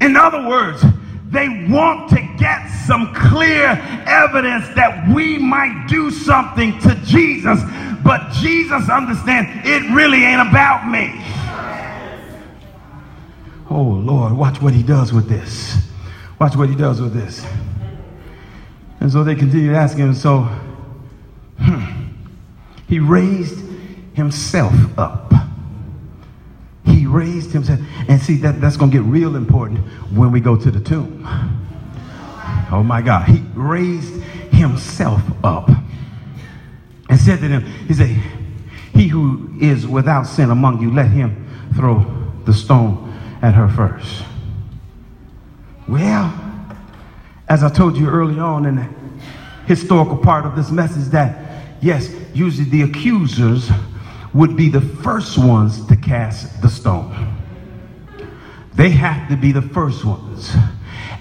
In 0.00 0.16
other 0.16 0.46
words, 0.48 0.82
they 1.30 1.48
want 1.68 2.08
to 2.10 2.20
get 2.38 2.66
some 2.86 3.12
clear 3.14 3.70
evidence 4.06 4.68
that 4.74 5.08
we 5.14 5.38
might 5.38 5.86
do 5.88 6.10
something 6.10 6.78
to 6.80 6.94
Jesus, 7.04 7.60
but 8.06 8.30
Jesus 8.30 8.88
understands 8.88 9.50
it 9.66 9.82
really 9.92 10.24
ain't 10.24 10.40
about 10.40 10.88
me. 10.88 11.12
Oh, 13.68 13.82
Lord, 13.82 14.32
watch 14.32 14.62
what 14.62 14.72
he 14.72 14.84
does 14.84 15.12
with 15.12 15.28
this. 15.28 15.76
Watch 16.38 16.54
what 16.54 16.68
he 16.68 16.76
does 16.76 17.00
with 17.00 17.12
this. 17.12 17.44
And 19.00 19.10
so 19.10 19.24
they 19.24 19.34
continued 19.34 19.74
asking 19.74 20.04
him. 20.04 20.14
So 20.14 20.42
hmm, 21.58 22.12
he 22.86 23.00
raised 23.00 23.58
himself 24.14 24.72
up. 24.96 25.32
He 26.84 27.06
raised 27.06 27.50
himself. 27.50 27.80
And 28.08 28.22
see, 28.22 28.36
that, 28.36 28.60
that's 28.60 28.76
going 28.76 28.92
to 28.92 28.98
get 28.98 29.04
real 29.04 29.34
important 29.34 29.80
when 30.12 30.30
we 30.30 30.38
go 30.38 30.56
to 30.56 30.70
the 30.70 30.80
tomb. 30.80 31.26
Oh 32.70 32.84
my 32.84 33.02
God. 33.02 33.28
He 33.28 33.42
raised 33.54 34.22
himself 34.52 35.22
up 35.42 35.68
and 37.08 37.18
said 37.18 37.40
to 37.40 37.48
them, 37.48 37.64
He 37.86 37.94
said, 37.94 38.08
He 38.94 39.08
who 39.08 39.50
is 39.60 39.86
without 39.86 40.24
sin 40.24 40.50
among 40.50 40.80
you, 40.80 40.92
let 40.92 41.08
him 41.08 41.46
throw 41.74 42.04
the 42.44 42.54
stone 42.54 43.12
at 43.42 43.54
her 43.54 43.68
first. 43.68 44.24
Well, 45.88 46.32
as 47.48 47.62
I 47.62 47.68
told 47.68 47.96
you 47.96 48.08
early 48.08 48.40
on 48.40 48.66
in 48.66 48.76
the 48.76 48.88
historical 49.66 50.16
part 50.16 50.44
of 50.44 50.56
this 50.56 50.70
message, 50.70 51.10
that 51.10 51.76
yes, 51.80 52.12
usually 52.34 52.68
the 52.68 52.82
accusers 52.82 53.70
would 54.34 54.56
be 54.56 54.68
the 54.68 54.80
first 54.80 55.38
ones 55.38 55.86
to 55.86 55.96
cast 55.96 56.60
the 56.60 56.68
stone. 56.68 57.36
They 58.74 58.90
have 58.90 59.28
to 59.30 59.36
be 59.36 59.52
the 59.52 59.62
first 59.62 60.04
ones. 60.04 60.54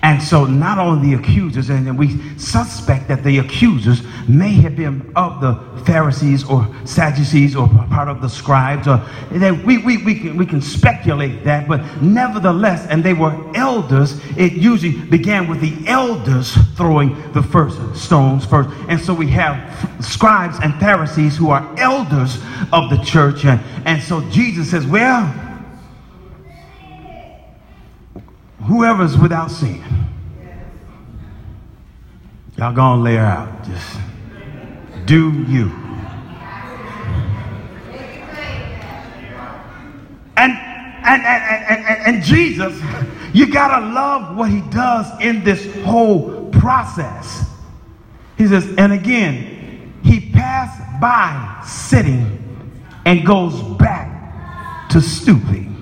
And 0.05 0.21
so 0.21 0.45
not 0.45 0.77
only 0.77 1.15
the 1.15 1.19
accusers, 1.19 1.71
and 1.71 1.97
we 1.97 2.15
suspect 2.37 3.07
that 3.07 3.23
the 3.23 3.39
accusers 3.39 4.03
may 4.27 4.51
have 4.51 4.75
been 4.75 5.11
of 5.15 5.41
the 5.41 5.55
Pharisees 5.83 6.43
or 6.43 6.67
Sadducees 6.85 7.55
or 7.55 7.67
part 7.67 8.07
of 8.07 8.21
the 8.21 8.29
scribes, 8.29 8.87
or 8.87 9.03
that 9.31 9.65
we, 9.65 9.79
we, 9.79 9.97
we, 9.97 10.19
can, 10.19 10.37
we 10.37 10.45
can 10.45 10.61
speculate 10.61 11.43
that, 11.45 11.67
but 11.67 11.81
nevertheless, 12.03 12.85
and 12.85 13.03
they 13.03 13.13
were 13.13 13.33
elders, 13.55 14.21
it 14.37 14.53
usually 14.53 14.91
began 14.91 15.47
with 15.47 15.59
the 15.59 15.75
elders 15.87 16.53
throwing 16.75 17.31
the 17.31 17.41
first 17.41 17.79
stones 17.95 18.45
first. 18.45 18.69
And 18.87 19.01
so 19.01 19.11
we 19.11 19.31
have 19.31 20.05
scribes 20.05 20.59
and 20.61 20.79
Pharisees 20.79 21.35
who 21.35 21.49
are 21.49 21.67
elders 21.79 22.37
of 22.71 22.91
the 22.91 23.01
church. 23.03 23.43
And, 23.43 23.59
and 23.87 24.03
so 24.03 24.21
Jesus 24.29 24.69
says, 24.69 24.85
well, 24.85 25.44
whoever's 28.65 29.17
without 29.17 29.51
sin, 29.51 29.84
y'all 32.58 32.73
gonna 32.73 33.01
lay 33.01 33.15
her 33.15 33.25
out. 33.25 33.63
Just 33.63 33.97
do 35.06 35.32
you. 35.43 35.71
And, 40.38 40.51
and, 40.51 41.21
and, 41.23 41.86
and, 41.86 42.15
and 42.15 42.23
Jesus, 42.23 42.82
you 43.34 43.51
gotta 43.51 43.86
love 43.86 44.36
what 44.36 44.49
he 44.49 44.62
does 44.69 45.08
in 45.21 45.43
this 45.43 45.73
whole 45.84 46.49
process. 46.51 47.49
He 48.38 48.47
says, 48.47 48.67
and 48.78 48.91
again, 48.91 49.93
he 50.04 50.32
passed 50.32 50.82
by 50.99 51.63
sitting 51.65 52.41
and 53.06 53.25
goes 53.25 53.62
back 53.78 54.89
to 54.89 54.99
stooping 54.99 55.74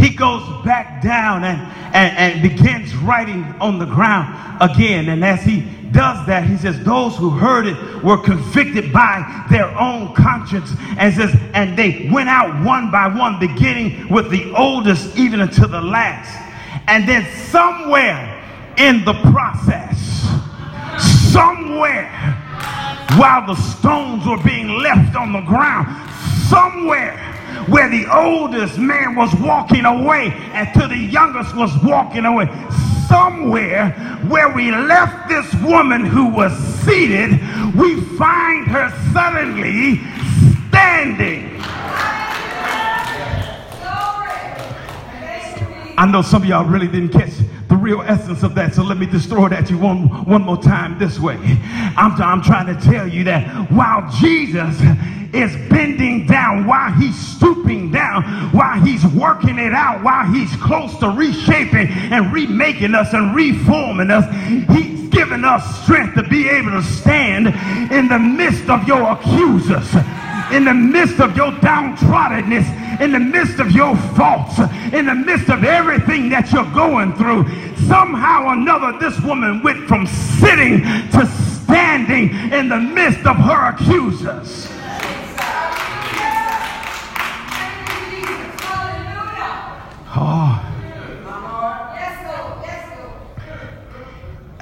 he 0.00 0.10
goes 0.10 0.42
back 0.64 1.02
down 1.02 1.44
and, 1.44 1.60
and, 1.94 2.16
and 2.16 2.42
begins 2.42 2.94
writing 2.96 3.44
on 3.60 3.78
the 3.78 3.84
ground 3.84 4.58
again. 4.60 5.08
And 5.08 5.24
as 5.24 5.42
he 5.42 5.60
does 5.92 6.26
that, 6.26 6.44
he 6.44 6.56
says, 6.56 6.82
Those 6.84 7.16
who 7.16 7.30
heard 7.30 7.66
it 7.66 8.02
were 8.02 8.18
convicted 8.18 8.92
by 8.92 9.46
their 9.50 9.68
own 9.78 10.14
conscience. 10.14 10.70
And 10.96 11.14
says, 11.14 11.34
and 11.54 11.76
they 11.76 12.08
went 12.12 12.28
out 12.28 12.64
one 12.64 12.90
by 12.90 13.08
one, 13.08 13.38
beginning 13.38 14.08
with 14.08 14.30
the 14.30 14.52
oldest, 14.54 15.16
even 15.16 15.40
until 15.40 15.68
the 15.68 15.80
last. 15.80 16.36
And 16.86 17.08
then 17.08 17.26
somewhere 17.48 18.36
in 18.78 19.04
the 19.04 19.14
process, 19.30 19.98
somewhere 21.32 22.08
while 23.16 23.46
the 23.46 23.56
stones 23.56 24.26
were 24.26 24.42
being 24.42 24.68
left 24.68 25.16
on 25.16 25.32
the 25.32 25.40
ground, 25.42 26.10
somewhere 26.48 27.29
where 27.70 27.88
the 27.88 28.06
oldest 28.12 28.78
man 28.78 29.14
was 29.14 29.32
walking 29.36 29.84
away 29.84 30.32
and 30.52 30.68
to 30.74 30.88
the 30.88 30.96
youngest 30.96 31.54
was 31.56 31.70
walking 31.82 32.24
away. 32.24 32.46
Somewhere 33.08 33.90
where 34.28 34.48
we 34.48 34.70
left 34.70 35.28
this 35.28 35.52
woman 35.62 36.04
who 36.04 36.26
was 36.26 36.52
seated, 36.84 37.30
we 37.74 38.00
find 38.16 38.66
her 38.66 38.90
suddenly 39.12 40.00
standing. 40.68 41.60
I 45.96 46.08
know 46.10 46.22
some 46.22 46.42
of 46.42 46.48
y'all 46.48 46.64
really 46.64 46.88
didn't 46.88 47.10
catch 47.10 47.30
the 47.36 47.44
real 47.80 48.02
essence 48.02 48.42
of 48.42 48.54
that. 48.54 48.74
So 48.74 48.82
let 48.82 48.98
me 48.98 49.06
just 49.06 49.28
throw 49.28 49.46
it 49.46 49.52
at 49.52 49.70
you 49.70 49.78
one, 49.78 50.08
one 50.24 50.42
more 50.42 50.60
time 50.60 50.98
this 50.98 51.18
way. 51.18 51.36
I'm, 51.96 52.12
I'm 52.20 52.42
trying 52.42 52.66
to 52.74 52.80
tell 52.80 53.08
you 53.08 53.24
that 53.24 53.70
while 53.70 54.10
Jesus 54.20 54.80
is 55.32 55.54
bending 55.68 56.26
down, 56.26 56.66
while 56.66 56.92
he's 56.92 57.16
stooping 57.16 57.90
down, 57.90 58.22
while 58.52 58.80
he's 58.80 59.04
working 59.06 59.58
it 59.58 59.72
out, 59.72 60.02
while 60.02 60.26
he's 60.32 60.54
close 60.56 60.96
to 60.98 61.08
reshaping 61.08 61.88
and 61.88 62.32
remaking 62.32 62.94
us 62.94 63.12
and 63.12 63.34
reforming 63.34 64.10
us, 64.10 64.24
he's 64.68 65.08
given 65.10 65.44
us 65.44 65.82
strength 65.82 66.14
to 66.14 66.22
be 66.24 66.48
able 66.48 66.70
to 66.70 66.82
stand 66.82 67.46
in 67.92 68.08
the 68.08 68.18
midst 68.18 68.68
of 68.68 68.86
your 68.86 69.12
accusers 69.12 69.88
in 70.52 70.64
the 70.64 70.74
midst 70.74 71.20
of 71.20 71.36
your 71.36 71.52
downtroddenness, 71.52 72.66
in 73.00 73.12
the 73.12 73.18
midst 73.18 73.58
of 73.58 73.72
your 73.72 73.96
faults, 74.14 74.58
in 74.92 75.06
the 75.06 75.14
midst 75.14 75.48
of 75.48 75.64
everything 75.64 76.28
that 76.28 76.52
you're 76.52 76.70
going 76.72 77.14
through. 77.14 77.44
Somehow 77.88 78.44
or 78.44 78.52
another, 78.52 78.98
this 78.98 79.18
woman 79.20 79.62
went 79.62 79.88
from 79.88 80.06
sitting 80.06 80.82
to 81.10 81.26
standing 81.64 82.30
in 82.52 82.68
the 82.68 82.78
midst 82.78 83.26
of 83.26 83.36
her 83.36 83.70
accusers. 83.70 84.68
Oh. 90.12 90.66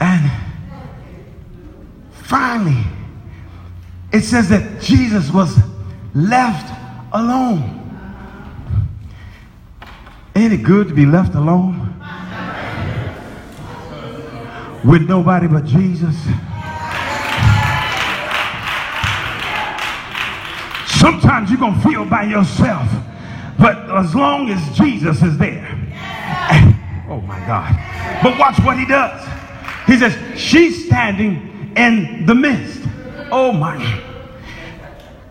And 0.00 0.30
finally, 2.12 2.84
it 4.12 4.22
says 4.22 4.48
that 4.50 4.80
Jesus 4.80 5.32
was 5.32 5.58
left 6.14 6.72
alone. 7.12 7.77
Ain't 10.48 10.62
it 10.62 10.64
good 10.64 10.88
to 10.88 10.94
be 10.94 11.04
left 11.04 11.34
alone? 11.34 11.94
With 14.82 15.06
nobody 15.06 15.46
but 15.46 15.66
Jesus. 15.66 16.16
Sometimes 20.98 21.50
you're 21.50 21.58
going 21.58 21.74
to 21.74 21.80
feel 21.86 22.06
by 22.06 22.22
yourself, 22.22 22.88
but 23.58 23.90
as 23.94 24.14
long 24.14 24.48
as 24.48 24.74
Jesus 24.74 25.22
is 25.22 25.36
there. 25.36 25.68
Oh 27.10 27.20
my 27.22 27.38
God. 27.40 27.74
But 28.22 28.38
watch 28.38 28.58
what 28.60 28.78
he 28.78 28.86
does. 28.86 29.26
He 29.86 29.98
says, 29.98 30.16
She's 30.38 30.86
standing 30.86 31.72
in 31.76 32.24
the 32.24 32.34
midst. 32.34 32.86
Oh 33.30 33.52
my 33.52 33.76
God. 33.76 34.08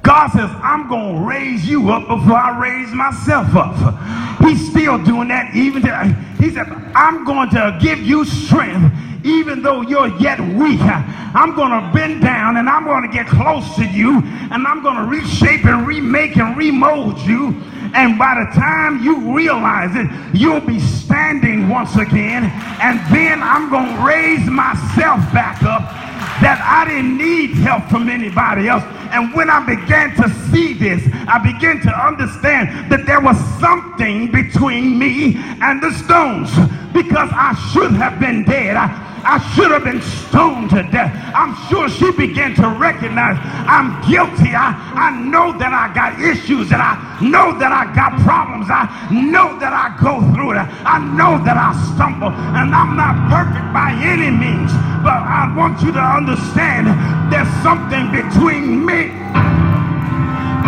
God 0.01 0.27
says, 0.29 0.49
I'm 0.63 0.87
going 0.87 1.15
to 1.15 1.27
raise 1.27 1.67
you 1.67 1.91
up 1.91 2.07
before 2.07 2.37
I 2.37 2.59
raise 2.59 2.93
myself 2.93 3.55
up. 3.55 4.26
He's 4.39 4.69
still 4.69 5.03
doing 5.03 5.27
that 5.29 5.55
even 5.55 5.81
to, 5.83 6.13
he 6.39 6.51
said, 6.51 6.67
I'm 6.93 7.25
going 7.25 7.49
to 7.51 7.77
give 7.81 7.99
you 7.99 8.25
strength 8.25 8.93
even 9.23 9.61
though 9.61 9.81
you're 9.81 10.15
yet 10.19 10.39
weak. 10.39 10.79
I'm 10.81 11.55
going 11.55 11.71
to 11.71 11.91
bend 11.93 12.21
down 12.21 12.57
and 12.57 12.69
I'm 12.69 12.85
going 12.85 13.03
to 13.03 13.09
get 13.09 13.27
close 13.27 13.75
to 13.75 13.85
you 13.85 14.21
and 14.23 14.65
I'm 14.65 14.81
going 14.81 14.95
to 14.97 15.03
reshape 15.03 15.65
and 15.65 15.85
remake 15.85 16.37
and 16.37 16.55
remold 16.55 17.19
you. 17.19 17.61
And 17.93 18.17
by 18.17 18.35
the 18.35 18.59
time 18.59 19.03
you 19.03 19.33
realize 19.33 19.95
it, 19.95 20.07
you'll 20.33 20.61
be 20.61 20.79
standing 20.79 21.69
once 21.69 21.95
again. 21.95 22.45
And 22.81 22.99
then 23.13 23.41
I'm 23.41 23.69
going 23.69 23.95
to 23.95 24.05
raise 24.05 24.45
myself 24.47 25.19
back 25.33 25.63
up 25.63 26.06
that 26.41 26.59
I 26.61 26.89
didn't 26.89 27.17
need 27.17 27.55
help 27.55 27.85
from 27.89 28.09
anybody 28.09 28.67
else. 28.67 28.83
And 29.11 29.33
when 29.33 29.49
I 29.49 29.65
began 29.65 30.15
to 30.15 30.29
see 30.51 30.73
this, 30.73 31.01
I 31.27 31.39
began 31.39 31.79
to 31.81 31.91
understand 31.91 32.91
that 32.91 33.05
there 33.05 33.21
was 33.21 33.37
something 33.59 34.31
between 34.31 34.99
me 34.99 35.37
and 35.61 35.81
the 35.81 35.91
stones 35.91 36.51
because 36.93 37.29
I 37.31 37.55
should 37.71 37.91
have 37.93 38.19
been 38.19 38.43
dead. 38.43 38.75
I, 38.75 39.06
I 39.27 39.43
should 39.51 39.75
have 39.75 39.83
been 39.83 39.99
stoned 40.23 40.71
to 40.71 40.87
death. 40.87 41.11
I'm 41.35 41.51
sure 41.67 41.91
she 41.91 42.15
began 42.15 42.55
to 42.63 42.71
recognize 42.79 43.35
I'm 43.67 43.99
guilty. 44.07 44.55
I, 44.55 44.71
I 44.95 45.11
know 45.19 45.51
that 45.59 45.75
I 45.75 45.91
got 45.91 46.15
issues 46.15 46.71
and 46.71 46.79
I 46.79 46.95
know 47.19 47.51
that 47.59 47.75
I 47.75 47.91
got 47.91 48.15
problems. 48.23 48.71
I 48.71 48.87
know 49.11 49.59
that 49.59 49.75
I 49.75 49.91
go 49.99 50.23
through 50.31 50.55
it. 50.55 50.63
I 50.63 51.03
know 51.11 51.43
that 51.43 51.59
I 51.59 51.75
stumble 51.91 52.31
and 52.31 52.71
I'm 52.71 52.95
not 52.95 53.19
perfect 53.27 53.67
by 53.75 53.91
any 53.99 54.31
means. 54.31 54.71
But 55.03 55.19
I 55.19 55.51
want 55.51 55.83
you 55.83 55.91
to 55.91 55.99
understand 55.99 56.87
there's 57.27 57.51
something 57.59 58.07
between 58.15 58.79
me 58.87 59.11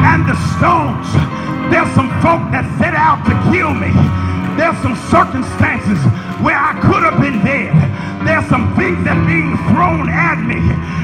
and 0.03 0.28
the 0.28 0.36
stones. 0.60 1.07
There's 1.72 1.88
some 1.95 2.12
folk 2.20 2.43
that 2.51 2.68
set 2.76 2.91
out 2.91 3.24
to 3.24 3.32
kill 3.55 3.72
me. 3.72 3.95
There's 4.60 4.76
some 4.84 4.99
circumstances 5.07 6.03
where 6.42 6.58
I 6.58 6.80
could 6.80 7.04
have 7.04 7.20
been 7.20 7.44
dead. 7.44 7.76
There's 8.24 8.48
some 8.48 8.76
things 8.76 9.04
that 9.04 9.16
being 9.28 9.56
thrown 9.72 10.08
at 10.08 10.40
me. 10.44 10.60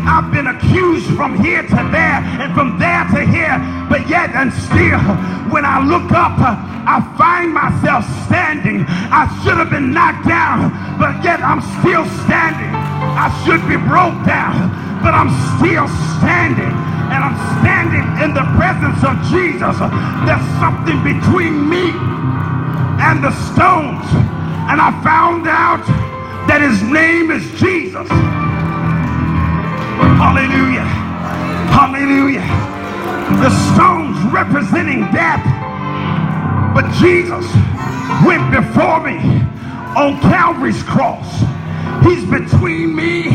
I've 0.06 0.32
been 0.32 0.48
accused 0.48 1.08
from 1.16 1.40
here 1.44 1.64
to 1.64 1.82
there 1.92 2.20
and 2.40 2.54
from 2.54 2.80
there 2.80 3.04
to 3.16 3.22
here. 3.24 3.58
But 3.90 4.08
yet 4.08 4.32
and 4.36 4.52
still, 4.52 5.00
when 5.52 5.66
I 5.66 5.84
look 5.84 6.12
up, 6.12 6.36
I 6.40 7.02
find 7.18 7.52
myself 7.52 8.06
standing. 8.28 8.86
I 8.88 9.28
should 9.42 9.58
have 9.58 9.72
been 9.72 9.92
knocked 9.92 10.28
down, 10.28 10.72
but 11.00 11.24
yet 11.24 11.42
I'm 11.42 11.64
still 11.82 12.06
standing. 12.24 12.72
I 13.16 13.32
should 13.44 13.64
be 13.68 13.76
broke 13.76 14.20
down, 14.28 14.72
but 15.02 15.16
I'm 15.16 15.32
still 15.58 15.88
standing. 16.20 16.72
And 17.12 17.20
I'm 17.24 17.38
standing 17.64 18.06
in 18.24 18.32
the 18.36 18.46
presence 18.60 19.02
of 19.04 19.16
Jesus. 19.34 19.76
There's 20.28 20.48
something 20.62 21.00
between 21.02 21.70
me 21.70 21.92
and 23.02 23.24
the 23.24 23.32
stones. 23.52 24.06
And 24.68 24.82
I 24.82 24.92
found 25.04 25.48
out 25.48 25.86
that 26.48 26.62
his 26.62 26.82
name 26.82 27.30
is 27.30 27.44
Jesus. 27.60 28.10
Hallelujah. 30.18 30.86
Hallelujah. 31.70 32.46
The 33.42 33.50
stones 33.74 34.18
representing 34.34 35.02
death. 35.14 35.46
But 36.74 36.90
Jesus 36.98 37.46
went 38.26 38.50
before 38.50 39.06
me 39.06 39.22
on 39.96 40.20
Calvary's 40.22 40.82
cross. 40.84 41.42
He's 42.04 42.26
between 42.26 42.96
me 42.96 43.28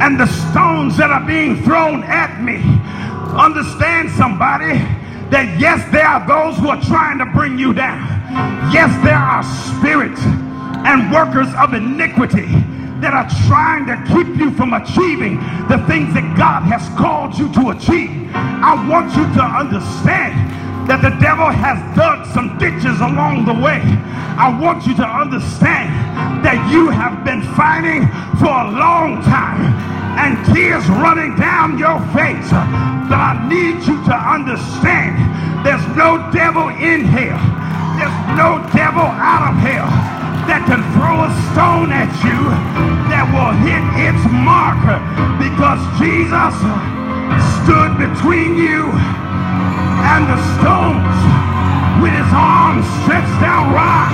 and 0.00 0.18
the 0.18 0.26
stones 0.26 0.96
that 0.96 1.10
are 1.10 1.26
being 1.26 1.62
thrown 1.62 2.02
at 2.02 2.42
me. 2.42 2.60
Understand 3.36 4.10
somebody 4.10 4.78
that 5.28 5.56
yes, 5.60 5.84
there 5.92 6.06
are 6.06 6.26
those 6.26 6.58
who 6.58 6.68
are 6.68 6.80
trying 6.82 7.18
to 7.18 7.26
bring 7.26 7.58
you 7.58 7.72
down. 7.72 8.02
Yes, 8.72 8.92
there 9.04 9.16
are 9.16 9.42
spirits 9.42 10.20
and 10.84 11.12
workers 11.12 11.48
of 11.54 11.74
iniquity 11.74 12.50
that 13.02 13.14
are 13.14 13.26
trying 13.50 13.82
to 13.86 13.98
keep 14.14 14.30
you 14.38 14.54
from 14.54 14.74
achieving 14.74 15.42
the 15.66 15.78
things 15.90 16.14
that 16.14 16.22
God 16.38 16.62
has 16.70 16.86
called 16.94 17.34
you 17.34 17.50
to 17.58 17.74
achieve. 17.74 18.30
I 18.34 18.78
want 18.86 19.10
you 19.18 19.26
to 19.38 19.42
understand 19.42 20.38
that 20.86 21.02
the 21.02 21.10
devil 21.18 21.50
has 21.50 21.78
dug 21.98 22.26
some 22.30 22.58
ditches 22.62 22.98
along 23.02 23.46
the 23.46 23.58
way. 23.58 23.82
I 24.38 24.54
want 24.54 24.86
you 24.86 24.94
to 25.02 25.06
understand 25.06 25.90
that 26.46 26.58
you 26.70 26.90
have 26.94 27.26
been 27.26 27.42
fighting 27.58 28.06
for 28.38 28.50
a 28.50 28.70
long 28.70 29.18
time 29.26 29.66
and 30.18 30.38
tears 30.54 30.86
running 31.02 31.34
down 31.34 31.78
your 31.78 31.98
face. 32.14 32.50
But 33.10 33.18
I 33.18 33.34
need 33.50 33.82
you 33.82 33.98
to 34.06 34.14
understand 34.14 35.18
there's 35.66 35.86
no 35.98 36.22
devil 36.30 36.70
in 36.70 37.02
hell. 37.02 37.38
There's 37.98 38.18
no 38.38 38.62
devil 38.74 39.02
out 39.02 39.50
of 39.50 39.58
hell 39.58 40.21
that 40.52 40.68
can 40.68 40.84
throw 40.92 41.24
a 41.24 41.32
stone 41.48 41.88
at 41.88 42.12
you 42.20 42.36
that 43.08 43.24
will 43.32 43.56
hit 43.64 43.80
its 43.96 44.20
mark 44.28 44.76
because 45.40 45.80
Jesus 45.96 46.52
stood 47.64 47.96
between 47.96 48.60
you 48.60 48.92
and 50.12 50.28
the 50.28 50.36
stones 50.60 51.08
with 52.04 52.12
his 52.12 52.28
arms 52.36 52.84
stretched 53.00 53.40
out 53.40 53.64
wide. 53.72 54.12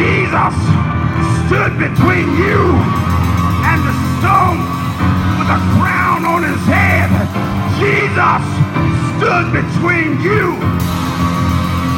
Jesus 0.00 0.56
stood 1.44 1.76
between 1.84 2.32
you 2.40 2.72
and 3.68 3.78
the 3.84 3.92
stones 4.16 4.64
with 5.36 5.52
a 5.52 5.60
crown 5.76 6.24
on 6.24 6.48
his 6.48 6.64
head. 6.64 7.12
Jesus 7.76 8.40
stood 9.20 9.52
between 9.52 10.16
you 10.24 10.56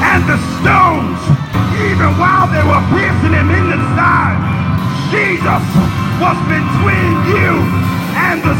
and 0.03 0.27
the 0.27 0.43
stones 0.59 1.48
even 1.87 2.11
while 2.19 2.47
they 2.51 2.63
were 2.67 2.85
piercing 2.93 3.35
him 3.35 3.49
in 3.51 3.65
the 3.71 3.81
side. 3.97 4.39
Jesus 5.15 5.65
was 6.21 6.39
between 6.51 7.13
you 7.31 7.53
and 8.19 8.43
the 8.43 8.58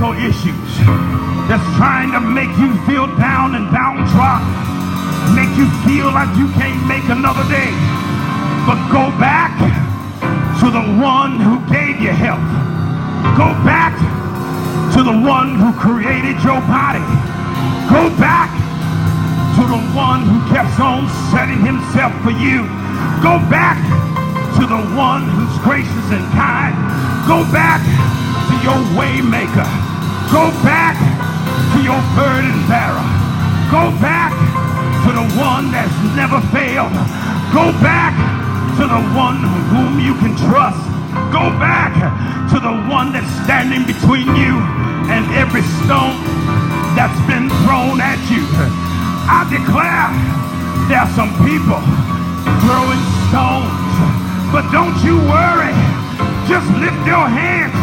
medical 0.00 0.16
issues 0.24 0.72
that's 1.44 1.76
trying 1.76 2.10
to 2.12 2.20
make 2.20 2.48
you 2.56 2.72
feel 2.86 3.06
down 3.18 3.54
and 3.54 3.68
downtrodden 3.68 4.48
make 5.36 5.50
you 5.60 5.68
feel 5.84 6.08
like 6.08 6.30
you 6.40 6.48
can't 6.56 6.80
make 6.88 7.04
another 7.12 7.44
day. 7.52 7.68
But 8.64 8.80
go 8.88 9.12
back 9.20 9.52
to 10.60 10.66
the 10.72 10.80
one 10.96 11.36
who 11.36 11.60
gave 11.68 12.00
you 12.00 12.10
health. 12.16 12.40
Go 13.36 13.52
back 13.60 13.92
to 14.96 15.02
the 15.04 15.12
one 15.12 15.60
who 15.60 15.68
created 15.78 16.40
your 16.42 16.60
body. 16.64 17.04
Go 17.92 18.08
back 18.16 18.48
to 19.60 19.62
the 19.68 19.80
one 19.92 20.24
who 20.24 20.40
kept 20.48 20.80
on 20.80 21.08
setting 21.30 21.60
himself 21.60 22.16
for 22.24 22.32
you. 22.32 22.64
Go 23.20 23.36
back 23.52 23.76
to 24.56 24.64
the 24.64 24.80
one 24.96 25.28
who's 25.28 25.58
gracious 25.60 26.08
and 26.08 26.24
kind. 26.32 26.74
Go 27.28 27.44
back 27.52 27.84
to 28.48 28.54
your 28.64 28.80
waymaker. 28.96 29.79
Your 31.90 32.06
burden 32.14 32.54
bearer. 32.70 33.02
Go 33.66 33.90
back 33.98 34.30
to 35.02 35.10
the 35.10 35.26
one 35.34 35.74
that's 35.74 35.90
never 36.14 36.38
failed. 36.54 36.94
Go 37.50 37.74
back 37.82 38.14
to 38.78 38.86
the 38.86 39.02
one 39.10 39.42
whom 39.74 39.98
you 39.98 40.14
can 40.22 40.38
trust. 40.38 40.78
Go 41.34 41.50
back 41.58 41.90
to 42.54 42.62
the 42.62 42.70
one 42.86 43.10
that's 43.10 43.26
standing 43.42 43.82
between 43.90 44.30
you 44.38 44.62
and 45.10 45.26
every 45.34 45.66
stone 45.82 46.14
that's 46.94 47.18
been 47.26 47.50
thrown 47.66 47.98
at 47.98 48.22
you. 48.30 48.46
I 49.26 49.42
declare 49.50 50.14
there 50.86 51.02
are 51.02 51.10
some 51.18 51.34
people 51.42 51.82
throwing 52.62 53.02
stones, 53.34 53.90
but 54.54 54.62
don't 54.70 54.94
you 55.02 55.18
worry. 55.26 55.74
Just 56.46 56.70
lift 56.78 57.02
your 57.02 57.26
hands 57.26 57.74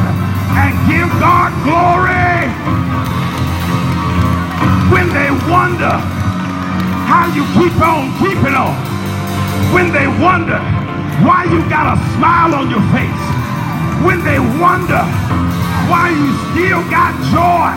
and 0.56 0.72
give 0.88 1.12
God 1.20 1.52
glory. 1.68 3.17
When 4.92 5.10
they 5.12 5.30
wonder 5.52 6.00
how 7.08 7.28
you 7.36 7.44
keep 7.60 7.76
on 7.84 8.12
keeping 8.20 8.56
on. 8.56 8.76
When 9.74 9.92
they 9.92 10.08
wonder 10.08 10.60
why 11.28 11.44
you 11.44 11.60
got 11.70 11.92
a 11.92 11.98
smile 12.16 12.56
on 12.56 12.70
your 12.70 12.84
face. 12.96 13.24
When 14.06 14.24
they 14.24 14.40
wonder 14.40 15.04
why 15.92 16.12
you 16.16 16.32
still 16.52 16.84
got 16.88 17.12
joy. 17.36 17.72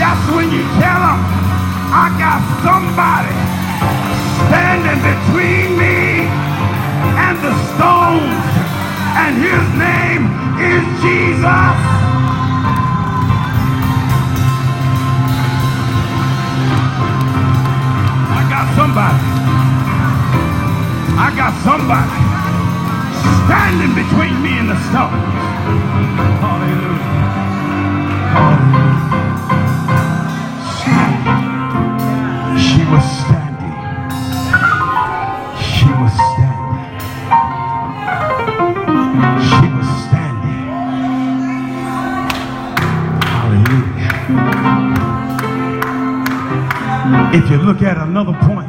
That's 0.00 0.24
when 0.32 0.48
you 0.52 0.64
tell 0.80 1.00
them, 1.04 1.20
I 1.92 2.08
got 2.16 2.40
somebody 2.64 3.36
standing 4.48 5.00
between 5.04 5.76
me 5.76 6.28
and 7.20 7.36
the 7.44 7.54
stones. 7.76 8.52
And 9.20 9.36
his 9.36 9.64
name 9.76 10.24
is 10.60 10.84
Jesus. 11.02 12.11
Somebody. 18.92 19.24
I 21.16 21.32
got 21.34 21.52
somebody 21.64 22.12
standing 23.46 23.94
between 23.96 24.42
me 24.42 24.58
and 24.58 24.68
the 24.68 24.76
stars. 24.90 25.16
Hallelujah. 26.44 27.00
Hallelujah. 28.34 29.00
She 32.60 32.84
was 32.92 33.04
standing. 33.24 33.78
She 35.56 35.88
was 36.00 36.12
standing. 36.28 36.90
She 39.48 39.66
was 39.72 39.88
standing. 40.04 40.68
Hallelujah. 43.32 44.12
If 47.34 47.44
you 47.50 47.56
look 47.56 47.80
at 47.80 47.96
another 47.96 48.34
point, 48.34 48.61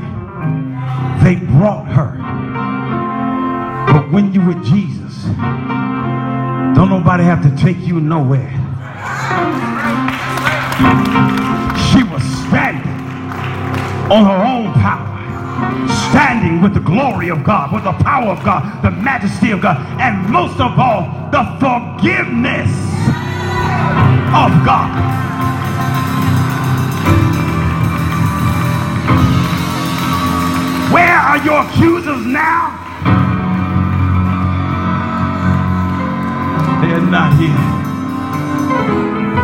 brought 1.64 1.88
her. 1.88 2.12
But 3.94 4.12
when 4.12 4.34
you 4.34 4.46
with 4.46 4.62
Jesus, 4.66 5.24
don't 6.76 6.90
nobody 6.90 7.24
have 7.24 7.42
to 7.42 7.56
take 7.56 7.78
you 7.78 8.02
nowhere. 8.02 8.52
She 11.88 12.04
was 12.04 12.22
standing 12.44 12.92
on 14.12 14.26
her 14.26 14.44
own 14.44 14.74
power 14.74 15.12
standing 16.12 16.62
with 16.62 16.74
the 16.74 16.82
glory 16.82 17.30
of 17.30 17.46
God, 17.46 17.72
with 17.72 17.86
the 17.86 17.94
power 17.94 18.34
of 18.34 18.44
God, 18.44 18.84
the 18.84 18.92
majesty 18.92 19.52
of 19.52 19.62
God, 19.62 19.78
and 20.02 20.30
most 20.30 20.60
of 20.60 20.78
all, 20.78 21.30
the 21.32 21.44
forgiveness 21.62 22.68
of 24.36 24.52
God. 24.66 25.23
Your 31.44 31.62
accusers 31.62 32.26
now? 32.26 32.80
They're 36.82 37.02
not 37.02 37.38
here. 37.38 37.50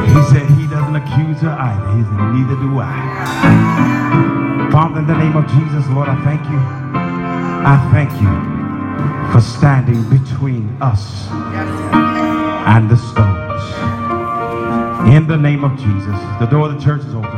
He 0.07 0.21
said 0.31 0.49
he 0.57 0.65
doesn't 0.67 0.95
accuse 0.95 1.41
her 1.41 1.49
either. 1.49 1.91
He 1.97 2.03
said, 2.03 2.19
neither 2.33 2.55
do 2.55 2.79
I. 2.79 4.69
Father, 4.71 4.99
in 4.99 5.07
the 5.07 5.17
name 5.17 5.35
of 5.35 5.45
Jesus, 5.47 5.87
Lord, 5.89 6.07
I 6.07 6.15
thank 6.23 6.41
you. 6.49 6.59
I 7.65 7.77
thank 7.91 8.11
you 8.21 8.29
for 9.33 9.41
standing 9.41 10.03
between 10.09 10.77
us 10.81 11.27
and 11.31 12.89
the 12.89 12.97
stones. 12.97 13.63
In 15.13 15.27
the 15.27 15.37
name 15.37 15.63
of 15.63 15.77
Jesus. 15.77 16.19
The 16.39 16.45
door 16.45 16.69
of 16.69 16.75
the 16.77 16.81
church 16.83 17.01
is 17.01 17.13
open. 17.13 17.28